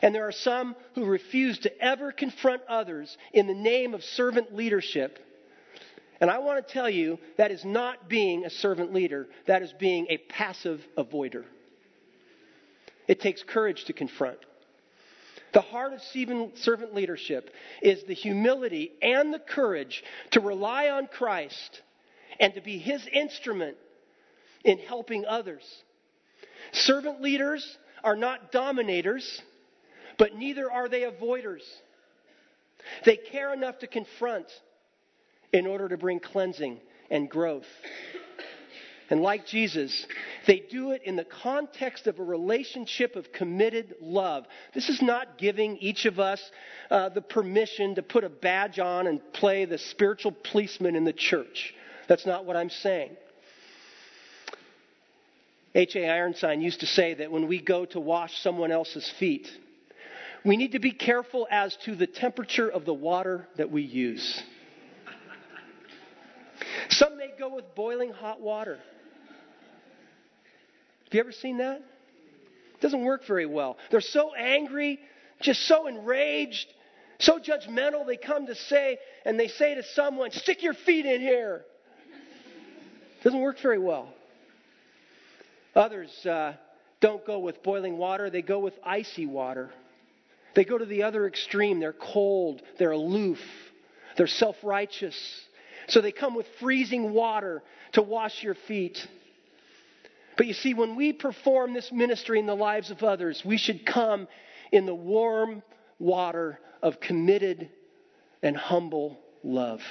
And 0.02 0.14
there 0.14 0.28
are 0.28 0.34
some 0.34 0.76
who 0.96 1.06
refuse 1.06 1.60
to 1.60 1.82
ever 1.82 2.12
confront 2.12 2.62
others 2.68 3.16
in 3.34 3.48
the 3.48 3.54
name 3.54 3.94
of 3.94 4.04
servant 4.04 4.56
leadership. 4.56 5.20
And 6.22 6.30
I 6.30 6.40
want 6.40 6.66
to 6.66 6.74
tell 6.74 6.90
you 6.90 7.20
that 7.38 7.52
is 7.52 7.64
not 7.64 8.10
being 8.10 8.46
a 8.46 8.50
servant 8.50 8.94
leader, 8.94 9.28
that 9.48 9.62
is 9.62 9.74
being 9.80 10.08
a 10.10 10.18
passive 10.18 10.82
avoider. 10.98 11.46
It 13.08 13.22
takes 13.22 13.44
courage 13.44 13.86
to 13.86 13.94
confront. 13.94 14.40
The 15.54 15.62
heart 15.62 15.94
of 15.94 16.02
servant 16.02 16.94
leadership 16.94 17.50
is 17.82 18.04
the 18.04 18.14
humility 18.14 18.92
and 19.02 19.34
the 19.34 19.40
courage 19.40 20.04
to 20.32 20.40
rely 20.40 20.90
on 20.90 21.08
Christ 21.08 21.82
and 22.40 22.54
to 22.54 22.62
be 22.62 22.78
his 22.78 23.06
instrument 23.12 23.78
in 24.64 24.78
helping 24.78 25.26
others. 25.26 25.64
Servant 26.72 27.22
leaders 27.22 27.78
are 28.04 28.16
not 28.16 28.52
dominators, 28.52 29.42
but 30.18 30.36
neither 30.36 30.72
are 30.72 30.88
they 30.88 31.02
avoiders. 31.02 31.64
They 33.06 33.18
care 33.18 33.54
enough 33.54 33.80
to 33.80 33.88
confront 33.88 34.48
in 35.52 35.66
order 35.66 35.90
to 35.90 35.98
bring 35.98 36.20
cleansing 36.20 36.80
and 37.10 37.30
growth. 37.30 37.66
And 39.10 39.22
like 39.22 39.48
Jesus, 39.48 40.06
they 40.46 40.60
do 40.60 40.92
it 40.92 41.02
in 41.04 41.16
the 41.16 41.26
context 41.26 42.06
of 42.06 42.20
a 42.20 42.24
relationship 42.24 43.16
of 43.16 43.32
committed 43.32 43.96
love. 44.02 44.46
This 44.74 44.88
is 44.88 45.02
not 45.02 45.40
giving 45.40 45.78
each 45.78 46.06
of 46.06 46.20
us 46.20 46.42
uh, 46.92 47.10
the 47.10 47.22
permission 47.22 47.96
to 47.96 48.04
put 48.04 48.24
a 48.24 48.30
badge 48.30 48.78
on 48.78 49.08
and 49.08 49.20
play 49.34 49.66
the 49.66 49.80
spiritual 49.80 50.32
policeman 50.52 50.96
in 50.96 51.06
the 51.06 51.14
church. 51.14 51.74
That's 52.08 52.28
not 52.28 52.46
what 52.46 52.56
I'm 52.56 52.70
saying. 52.70 53.12
H.A. 55.74 56.08
Ironside 56.08 56.62
used 56.62 56.82
to 56.82 56.88
say 56.88 57.16
that 57.16 57.32
when 57.32 57.48
we 57.48 57.62
go 57.62 57.86
to 57.86 58.00
wash 58.00 58.42
someone 58.42 58.72
else's 58.72 59.12
feet, 59.20 59.48
we 60.46 60.56
need 60.56 60.72
to 60.74 60.80
be 60.80 60.92
careful 60.92 61.48
as 61.50 61.76
to 61.86 61.96
the 61.96 62.08
temperature 62.08 62.70
of 62.70 62.86
the 62.86 62.94
water 62.94 63.48
that 63.58 63.72
we 63.72 63.82
use. 63.82 64.42
Some 66.90 67.18
may 67.18 67.32
go 67.38 67.56
with 67.56 67.76
boiling 67.76 68.12
hot 68.12 68.42
water. 68.42 68.80
Have 71.10 71.16
you 71.16 71.20
ever 71.22 71.32
seen 71.32 71.58
that? 71.58 71.78
It 71.78 72.82
doesn't 72.82 73.04
work 73.04 73.26
very 73.26 73.48
well. 73.48 73.78
They're 73.90 74.00
so 74.00 74.36
angry, 74.36 75.00
just 75.42 75.68
so 75.68 75.88
enraged, 75.88 76.68
so 77.20 77.40
judgmental, 77.40 78.06
they 78.06 78.16
come 78.16 78.46
to 78.46 78.54
say, 78.54 79.00
and 79.26 79.40
they 79.40 79.48
say 79.48 79.74
to 79.74 79.84
someone, 79.96 80.30
Stick 80.32 80.62
your 80.62 80.76
feet 80.76 81.08
in 81.08 81.20
here. 81.20 81.66
It 83.20 83.24
doesn't 83.24 83.42
work 83.42 83.58
very 83.60 83.80
well. 83.80 84.14
Others 85.76 86.26
uh, 86.28 86.54
don't 87.02 87.26
go 87.26 87.40
with 87.40 87.64
boiling 87.64 87.98
water, 87.98 88.30
they 88.30 88.44
go 88.44 88.60
with 88.60 88.76
icy 88.84 89.26
water. 89.26 89.72
They 90.56 90.64
go 90.64 90.78
to 90.78 90.86
the 90.86 91.04
other 91.04 91.26
extreme. 91.26 91.80
They're 91.80 91.94
cold, 91.94 92.62
they're 92.78 92.92
aloof, 92.92 93.40
they're 94.16 94.28
self 94.28 94.58
righteous. 94.64 95.18
So 95.88 96.02
they 96.02 96.12
come 96.12 96.36
with 96.36 96.46
freezing 96.60 97.14
water 97.14 97.64
to 97.94 98.04
wash 98.04 98.44
your 98.44 98.54
feet. 98.68 99.08
But 100.40 100.48
you 100.48 100.54
see, 100.54 100.74
when 100.74 100.96
we 100.96 101.12
perform 101.12 101.74
this 101.74 101.92
ministry 101.92 102.40
in 102.40 102.46
the 102.46 102.56
lives 102.56 102.92
of 102.92 103.04
others, 103.04 103.44
we 103.44 103.58
should 103.58 103.86
come 103.86 104.26
in 104.72 104.86
the 104.86 104.96
warm 104.96 105.62
water 106.00 106.62
of 106.82 107.02
committed 107.02 107.70
and 108.42 108.56
humble 108.56 109.20
love. 109.44 109.82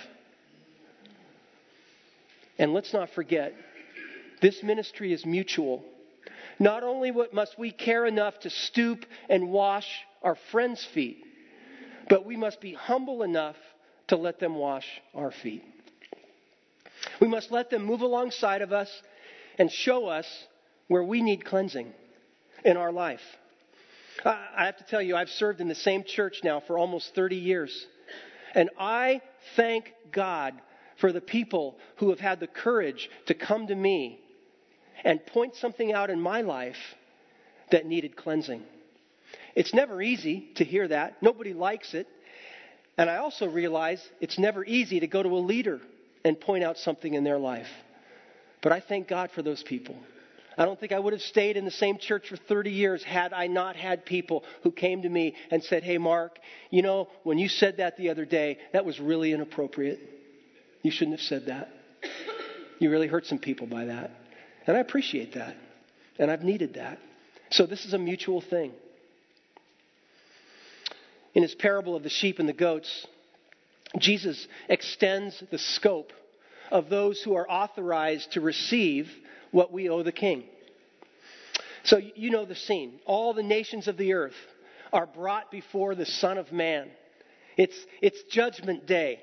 And 2.58 2.72
let's 2.72 2.94
not 2.94 3.10
forget, 3.10 3.52
this 4.40 4.62
ministry 4.62 5.12
is 5.12 5.26
mutual. 5.26 5.84
Not 6.58 6.82
only 6.82 7.12
must 7.30 7.58
we 7.58 7.70
care 7.70 8.06
enough 8.06 8.40
to 8.40 8.48
stoop 8.48 9.04
and 9.28 9.50
wash 9.50 9.86
our 10.22 10.38
friends' 10.50 10.82
feet, 10.94 11.22
but 12.08 12.24
we 12.24 12.38
must 12.38 12.62
be 12.62 12.72
humble 12.72 13.22
enough 13.22 13.56
to 14.06 14.16
let 14.16 14.40
them 14.40 14.54
wash 14.54 14.86
our 15.14 15.30
feet. 15.30 15.62
We 17.20 17.28
must 17.28 17.52
let 17.52 17.68
them 17.68 17.84
move 17.84 18.00
alongside 18.00 18.62
of 18.62 18.72
us 18.72 18.88
and 19.58 19.70
show 19.70 20.06
us 20.06 20.26
where 20.86 21.02
we 21.02 21.22
need 21.22 21.44
cleansing 21.44 21.92
in 22.64 22.76
our 22.76 22.92
life. 22.92 23.20
I 24.24 24.66
have 24.66 24.76
to 24.78 24.84
tell 24.84 25.02
you, 25.02 25.16
I've 25.16 25.28
served 25.28 25.60
in 25.60 25.68
the 25.68 25.74
same 25.74 26.02
church 26.04 26.40
now 26.42 26.60
for 26.60 26.78
almost 26.78 27.14
30 27.14 27.36
years. 27.36 27.86
And 28.54 28.70
I 28.78 29.20
thank 29.54 29.92
God 30.10 30.54
for 31.00 31.12
the 31.12 31.20
people 31.20 31.76
who 31.96 32.10
have 32.10 32.18
had 32.18 32.40
the 32.40 32.46
courage 32.46 33.08
to 33.26 33.34
come 33.34 33.68
to 33.68 33.74
me 33.74 34.18
and 35.04 35.24
point 35.24 35.54
something 35.56 35.92
out 35.92 36.10
in 36.10 36.20
my 36.20 36.40
life 36.40 36.76
that 37.70 37.86
needed 37.86 38.16
cleansing. 38.16 38.62
It's 39.54 39.72
never 39.72 40.02
easy 40.02 40.48
to 40.56 40.64
hear 40.64 40.88
that. 40.88 41.22
Nobody 41.22 41.52
likes 41.52 41.94
it. 41.94 42.08
And 42.96 43.08
I 43.08 43.18
also 43.18 43.48
realize 43.48 44.02
it's 44.20 44.38
never 44.38 44.64
easy 44.64 45.00
to 45.00 45.06
go 45.06 45.22
to 45.22 45.28
a 45.28 45.38
leader 45.38 45.80
and 46.24 46.40
point 46.40 46.64
out 46.64 46.78
something 46.78 47.14
in 47.14 47.22
their 47.22 47.38
life. 47.38 47.68
But 48.62 48.72
I 48.72 48.80
thank 48.80 49.08
God 49.08 49.30
for 49.30 49.42
those 49.42 49.62
people. 49.62 49.96
I 50.56 50.64
don't 50.64 50.78
think 50.78 50.90
I 50.90 50.98
would 50.98 51.12
have 51.12 51.22
stayed 51.22 51.56
in 51.56 51.64
the 51.64 51.70
same 51.70 51.98
church 51.98 52.28
for 52.28 52.36
30 52.36 52.70
years 52.70 53.04
had 53.04 53.32
I 53.32 53.46
not 53.46 53.76
had 53.76 54.04
people 54.04 54.42
who 54.64 54.72
came 54.72 55.02
to 55.02 55.08
me 55.08 55.36
and 55.52 55.62
said, 55.62 55.84
Hey, 55.84 55.98
Mark, 55.98 56.38
you 56.70 56.82
know, 56.82 57.08
when 57.22 57.38
you 57.38 57.48
said 57.48 57.76
that 57.76 57.96
the 57.96 58.10
other 58.10 58.24
day, 58.24 58.58
that 58.72 58.84
was 58.84 58.98
really 58.98 59.32
inappropriate. 59.32 60.00
You 60.82 60.90
shouldn't 60.90 61.18
have 61.18 61.26
said 61.26 61.46
that. 61.46 61.68
You 62.80 62.90
really 62.90 63.06
hurt 63.06 63.26
some 63.26 63.38
people 63.38 63.68
by 63.68 63.84
that. 63.86 64.10
And 64.66 64.76
I 64.76 64.80
appreciate 64.80 65.34
that. 65.34 65.56
And 66.18 66.28
I've 66.30 66.42
needed 66.42 66.74
that. 66.74 66.98
So 67.50 67.64
this 67.64 67.84
is 67.84 67.94
a 67.94 67.98
mutual 67.98 68.40
thing. 68.40 68.72
In 71.34 71.42
his 71.42 71.54
parable 71.54 71.94
of 71.94 72.02
the 72.02 72.08
sheep 72.08 72.40
and 72.40 72.48
the 72.48 72.52
goats, 72.52 73.06
Jesus 73.98 74.48
extends 74.68 75.42
the 75.52 75.58
scope 75.58 76.12
of 76.70 76.88
those 76.88 77.20
who 77.20 77.34
are 77.34 77.50
authorized 77.50 78.32
to 78.32 78.40
receive 78.40 79.10
what 79.50 79.72
we 79.72 79.88
owe 79.88 80.02
the 80.02 80.12
king. 80.12 80.44
So 81.84 81.98
you 81.98 82.30
know 82.30 82.44
the 82.44 82.54
scene. 82.54 83.00
All 83.06 83.32
the 83.32 83.42
nations 83.42 83.88
of 83.88 83.96
the 83.96 84.12
earth 84.12 84.36
are 84.92 85.06
brought 85.06 85.50
before 85.50 85.94
the 85.94 86.06
Son 86.06 86.38
of 86.38 86.52
Man. 86.52 86.88
It's, 87.56 87.76
it's 88.02 88.22
judgment 88.30 88.86
day. 88.86 89.20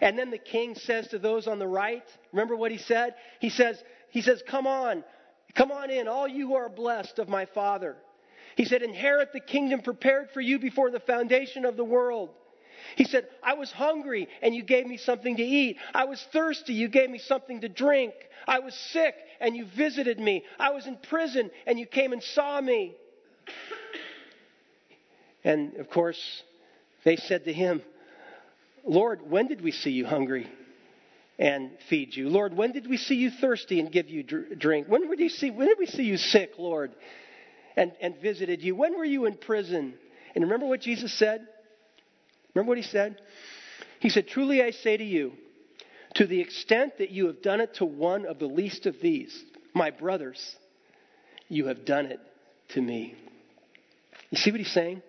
And 0.00 0.18
then 0.18 0.30
the 0.30 0.38
king 0.38 0.74
says 0.76 1.08
to 1.08 1.18
those 1.18 1.46
on 1.46 1.58
the 1.58 1.66
right, 1.66 2.04
remember 2.32 2.56
what 2.56 2.70
he 2.70 2.78
said? 2.78 3.14
He 3.40 3.50
says, 3.50 3.82
he 4.10 4.22
says, 4.22 4.42
Come 4.48 4.66
on, 4.66 5.02
come 5.54 5.72
on 5.72 5.90
in, 5.90 6.06
all 6.06 6.28
you 6.28 6.48
who 6.48 6.54
are 6.54 6.68
blessed 6.68 7.18
of 7.18 7.28
my 7.28 7.46
Father. 7.46 7.96
He 8.56 8.64
said, 8.64 8.82
Inherit 8.82 9.32
the 9.32 9.40
kingdom 9.40 9.80
prepared 9.80 10.28
for 10.32 10.40
you 10.40 10.58
before 10.58 10.90
the 10.90 11.00
foundation 11.00 11.64
of 11.64 11.76
the 11.76 11.84
world. 11.84 12.30
He 12.96 13.04
said, 13.04 13.26
I 13.42 13.54
was 13.54 13.70
hungry 13.72 14.28
and 14.42 14.54
you 14.54 14.62
gave 14.62 14.86
me 14.86 14.96
something 14.96 15.36
to 15.36 15.42
eat. 15.42 15.78
I 15.94 16.04
was 16.04 16.24
thirsty, 16.32 16.74
you 16.74 16.88
gave 16.88 17.10
me 17.10 17.18
something 17.18 17.60
to 17.62 17.68
drink. 17.68 18.14
I 18.46 18.60
was 18.60 18.74
sick 18.92 19.14
and 19.40 19.56
you 19.56 19.66
visited 19.76 20.18
me. 20.18 20.44
I 20.58 20.70
was 20.70 20.86
in 20.86 20.96
prison 20.96 21.50
and 21.66 21.78
you 21.78 21.86
came 21.86 22.12
and 22.12 22.22
saw 22.22 22.60
me. 22.60 22.94
And 25.44 25.76
of 25.76 25.90
course, 25.90 26.42
they 27.04 27.16
said 27.16 27.44
to 27.44 27.52
him, 27.52 27.82
Lord, 28.84 29.28
when 29.28 29.48
did 29.48 29.62
we 29.62 29.72
see 29.72 29.90
you 29.90 30.06
hungry 30.06 30.46
and 31.38 31.70
feed 31.88 32.14
you? 32.14 32.28
Lord, 32.28 32.56
when 32.56 32.72
did 32.72 32.88
we 32.88 32.96
see 32.96 33.16
you 33.16 33.30
thirsty 33.30 33.80
and 33.80 33.90
give 33.90 34.08
you 34.08 34.22
drink? 34.22 34.88
When 34.88 35.08
did, 35.08 35.20
you 35.20 35.28
see, 35.28 35.50
when 35.50 35.68
did 35.68 35.78
we 35.78 35.86
see 35.86 36.04
you 36.04 36.16
sick, 36.16 36.52
Lord, 36.58 36.92
and, 37.76 37.92
and 38.00 38.16
visited 38.20 38.62
you? 38.62 38.74
When 38.74 38.96
were 38.96 39.04
you 39.04 39.26
in 39.26 39.36
prison? 39.36 39.94
And 40.34 40.44
remember 40.44 40.66
what 40.66 40.80
Jesus 40.80 41.12
said? 41.18 41.46
Remember 42.54 42.70
what 42.70 42.78
he 42.78 42.84
said? 42.84 43.20
He 44.00 44.08
said, 44.08 44.28
Truly 44.28 44.62
I 44.62 44.70
say 44.70 44.96
to 44.96 45.04
you, 45.04 45.32
to 46.14 46.26
the 46.26 46.40
extent 46.40 46.98
that 46.98 47.10
you 47.10 47.26
have 47.26 47.42
done 47.42 47.60
it 47.60 47.74
to 47.74 47.84
one 47.84 48.26
of 48.26 48.38
the 48.38 48.46
least 48.46 48.86
of 48.86 49.00
these, 49.00 49.44
my 49.74 49.90
brothers, 49.90 50.56
you 51.48 51.66
have 51.66 51.84
done 51.84 52.06
it 52.06 52.20
to 52.70 52.80
me. 52.80 53.14
You 54.30 54.38
see 54.38 54.50
what 54.50 54.60
he's 54.60 54.72
saying? 54.72 55.02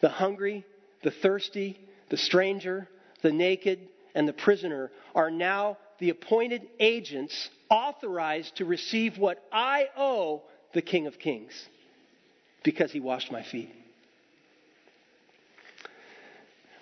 The 0.00 0.08
hungry, 0.08 0.64
the 1.02 1.10
thirsty, 1.10 1.78
the 2.08 2.16
stranger, 2.16 2.88
the 3.22 3.32
naked, 3.32 3.80
and 4.14 4.26
the 4.26 4.32
prisoner 4.32 4.90
are 5.14 5.30
now 5.30 5.76
the 5.98 6.10
appointed 6.10 6.62
agents 6.80 7.50
authorized 7.70 8.56
to 8.56 8.64
receive 8.64 9.18
what 9.18 9.42
I 9.52 9.88
owe 9.96 10.42
the 10.72 10.82
King 10.82 11.06
of 11.06 11.18
Kings 11.18 11.52
because 12.62 12.92
he 12.92 13.00
washed 13.00 13.30
my 13.30 13.42
feet. 13.42 13.70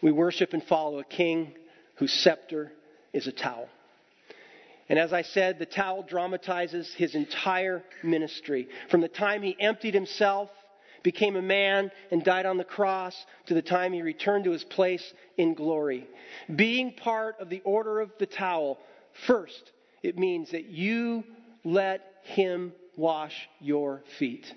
We 0.05 0.13
worship 0.13 0.53
and 0.53 0.63
follow 0.63 0.99
a 0.99 1.05
king 1.05 1.55
whose 1.95 2.13
scepter 2.13 2.71
is 3.15 3.27
a 3.27 3.33
towel. 3.33 3.71
And 4.91 4.99
as 4.99 5.15
I 5.15 5.23
said, 5.23 5.59
the 5.59 5.65
towel 5.65 6.03
dramatizes 6.03 6.93
his 6.95 7.15
entire 7.15 7.83
ministry. 8.03 8.69
From 8.91 9.01
the 9.01 9.09
time 9.09 9.41
he 9.41 9.57
emptied 9.59 9.95
himself, 9.95 10.51
became 11.03 11.37
a 11.37 11.43
man, 11.43 11.91
and 12.11 12.23
died 12.23 12.45
on 12.45 12.59
the 12.59 12.65
cross, 12.65 13.17
to 13.47 13.55
the 13.55 13.63
time 13.63 13.95
he 13.95 14.03
returned 14.03 14.45
to 14.45 14.51
his 14.51 14.65
place 14.65 15.15
in 15.39 15.55
glory. 15.55 16.07
Being 16.55 16.93
part 16.93 17.37
of 17.41 17.49
the 17.49 17.63
order 17.65 18.01
of 18.01 18.11
the 18.19 18.27
towel, 18.27 18.79
first, 19.27 19.73
it 20.03 20.19
means 20.19 20.51
that 20.51 20.67
you 20.67 21.25
let 21.65 22.03
him 22.25 22.75
wash 22.95 23.49
your 23.59 24.03
feet. 24.19 24.53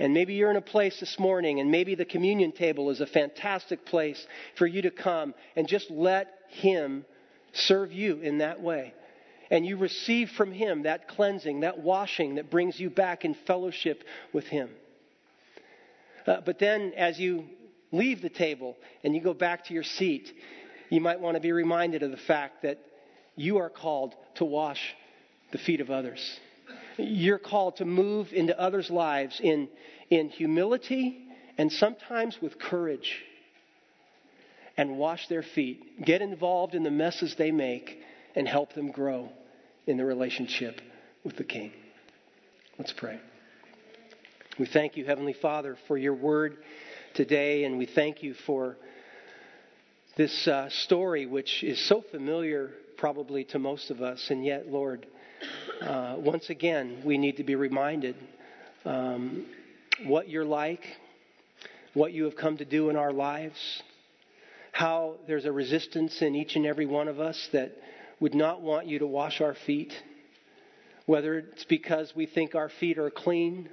And 0.00 0.14
maybe 0.14 0.32
you're 0.32 0.50
in 0.50 0.56
a 0.56 0.62
place 0.62 0.98
this 0.98 1.18
morning, 1.18 1.60
and 1.60 1.70
maybe 1.70 1.94
the 1.94 2.06
communion 2.06 2.52
table 2.52 2.88
is 2.88 3.02
a 3.02 3.06
fantastic 3.06 3.84
place 3.84 4.26
for 4.56 4.66
you 4.66 4.80
to 4.80 4.90
come 4.90 5.34
and 5.56 5.68
just 5.68 5.90
let 5.90 6.32
Him 6.48 7.04
serve 7.52 7.92
you 7.92 8.18
in 8.20 8.38
that 8.38 8.62
way. 8.62 8.94
And 9.50 9.66
you 9.66 9.76
receive 9.76 10.30
from 10.30 10.52
Him 10.52 10.84
that 10.84 11.06
cleansing, 11.06 11.60
that 11.60 11.80
washing 11.80 12.36
that 12.36 12.50
brings 12.50 12.80
you 12.80 12.88
back 12.88 13.26
in 13.26 13.36
fellowship 13.46 14.02
with 14.32 14.46
Him. 14.46 14.70
Uh, 16.26 16.40
but 16.46 16.58
then, 16.58 16.94
as 16.96 17.18
you 17.18 17.44
leave 17.92 18.22
the 18.22 18.30
table 18.30 18.78
and 19.04 19.14
you 19.14 19.20
go 19.20 19.34
back 19.34 19.66
to 19.66 19.74
your 19.74 19.84
seat, 19.84 20.32
you 20.88 21.02
might 21.02 21.20
want 21.20 21.34
to 21.34 21.40
be 21.40 21.52
reminded 21.52 22.02
of 22.02 22.10
the 22.10 22.16
fact 22.16 22.62
that 22.62 22.78
you 23.36 23.58
are 23.58 23.68
called 23.68 24.14
to 24.36 24.46
wash 24.46 24.80
the 25.52 25.58
feet 25.58 25.82
of 25.82 25.90
others. 25.90 26.40
You're 26.96 27.38
called 27.38 27.76
to 27.76 27.84
move 27.84 28.32
into 28.32 28.58
others' 28.58 28.90
lives 28.90 29.40
in, 29.42 29.68
in 30.10 30.28
humility 30.28 31.26
and 31.58 31.70
sometimes 31.72 32.40
with 32.40 32.58
courage 32.58 33.20
and 34.76 34.96
wash 34.96 35.28
their 35.28 35.42
feet. 35.42 36.04
Get 36.04 36.22
involved 36.22 36.74
in 36.74 36.82
the 36.82 36.90
messes 36.90 37.34
they 37.36 37.50
make 37.50 37.98
and 38.34 38.48
help 38.48 38.72
them 38.72 38.90
grow 38.90 39.30
in 39.86 39.96
the 39.96 40.04
relationship 40.04 40.80
with 41.24 41.36
the 41.36 41.44
King. 41.44 41.72
Let's 42.78 42.92
pray. 42.92 43.20
We 44.58 44.66
thank 44.66 44.96
you, 44.96 45.04
Heavenly 45.04 45.34
Father, 45.34 45.76
for 45.86 45.98
your 45.98 46.14
word 46.14 46.56
today, 47.14 47.64
and 47.64 47.78
we 47.78 47.86
thank 47.86 48.22
you 48.22 48.34
for 48.46 48.76
this 50.16 50.48
uh, 50.48 50.68
story, 50.70 51.26
which 51.26 51.62
is 51.62 51.78
so 51.88 52.02
familiar 52.10 52.70
probably 52.96 53.44
to 53.44 53.58
most 53.58 53.90
of 53.90 54.02
us, 54.02 54.28
and 54.30 54.44
yet, 54.44 54.68
Lord, 54.68 55.06
uh, 55.82 56.16
once 56.18 56.50
again, 56.50 57.02
we 57.04 57.18
need 57.18 57.36
to 57.38 57.44
be 57.44 57.54
reminded 57.54 58.16
um, 58.84 59.46
what 60.04 60.28
you're 60.28 60.44
like, 60.44 60.84
what 61.94 62.12
you 62.12 62.24
have 62.24 62.36
come 62.36 62.56
to 62.58 62.64
do 62.64 62.90
in 62.90 62.96
our 62.96 63.12
lives, 63.12 63.82
how 64.72 65.16
there's 65.26 65.44
a 65.44 65.52
resistance 65.52 66.22
in 66.22 66.34
each 66.34 66.56
and 66.56 66.66
every 66.66 66.86
one 66.86 67.08
of 67.08 67.20
us 67.20 67.48
that 67.52 67.72
would 68.20 68.34
not 68.34 68.60
want 68.60 68.86
you 68.86 68.98
to 68.98 69.06
wash 69.06 69.40
our 69.40 69.54
feet, 69.66 69.92
whether 71.06 71.38
it's 71.38 71.64
because 71.64 72.12
we 72.14 72.26
think 72.26 72.54
our 72.54 72.68
feet 72.68 72.98
are 72.98 73.10
clean 73.10 73.68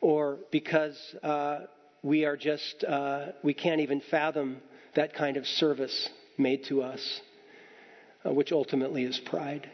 or 0.00 0.38
because 0.50 0.98
uh, 1.22 1.60
we 2.02 2.24
are 2.24 2.36
just, 2.36 2.84
uh, 2.84 3.26
we 3.42 3.54
can't 3.54 3.80
even 3.80 4.00
fathom 4.10 4.58
that 4.94 5.14
kind 5.14 5.36
of 5.36 5.46
service 5.46 6.08
made 6.38 6.64
to 6.64 6.82
us, 6.82 7.20
uh, 8.24 8.32
which 8.32 8.52
ultimately 8.52 9.04
is 9.04 9.18
pride. 9.26 9.68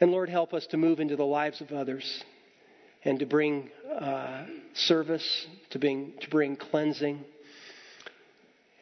And 0.00 0.10
Lord, 0.10 0.28
help 0.28 0.52
us 0.52 0.66
to 0.68 0.76
move 0.76 1.00
into 1.00 1.16
the 1.16 1.24
lives 1.24 1.60
of 1.60 1.72
others 1.72 2.24
and 3.04 3.18
to 3.20 3.26
bring 3.26 3.70
uh, 3.98 4.44
service, 4.74 5.46
to 5.70 5.78
bring, 5.78 6.12
to 6.20 6.28
bring 6.28 6.56
cleansing, 6.56 7.24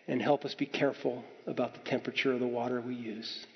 and 0.08 0.20
help 0.20 0.44
us 0.44 0.54
be 0.54 0.66
careful 0.66 1.24
about 1.46 1.74
the 1.74 1.80
temperature 1.80 2.32
of 2.32 2.40
the 2.40 2.46
water 2.46 2.80
we 2.80 2.94
use. 2.94 3.46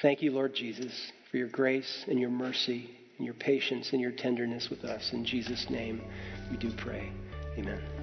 Thank 0.00 0.22
you, 0.22 0.30
Lord 0.30 0.54
Jesus, 0.54 1.12
for 1.30 1.38
your 1.38 1.48
grace 1.48 2.04
and 2.06 2.20
your 2.20 2.30
mercy 2.30 2.90
and 3.16 3.24
your 3.24 3.34
patience 3.34 3.92
and 3.92 4.00
your 4.00 4.12
tenderness 4.12 4.68
with 4.70 4.84
us. 4.84 5.10
In 5.12 5.24
Jesus' 5.24 5.68
name, 5.68 6.00
we 6.50 6.56
do 6.56 6.70
pray. 6.76 7.10
Amen. 7.58 7.97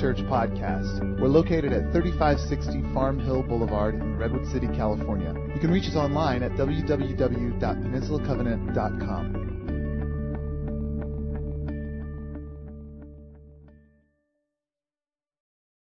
Church 0.00 0.18
podcast. 0.18 1.18
We're 1.20 1.28
located 1.28 1.72
at 1.72 1.92
3560 1.92 2.92
Farm 2.92 3.18
Hill 3.18 3.42
Boulevard 3.42 3.94
in 3.94 4.18
Redwood 4.18 4.46
City, 4.48 4.66
California. 4.68 5.34
You 5.54 5.60
can 5.60 5.70
reach 5.70 5.88
us 5.88 5.96
online 5.96 6.42
at 6.42 6.52
www.peninsulacovenant.com. 6.52 9.43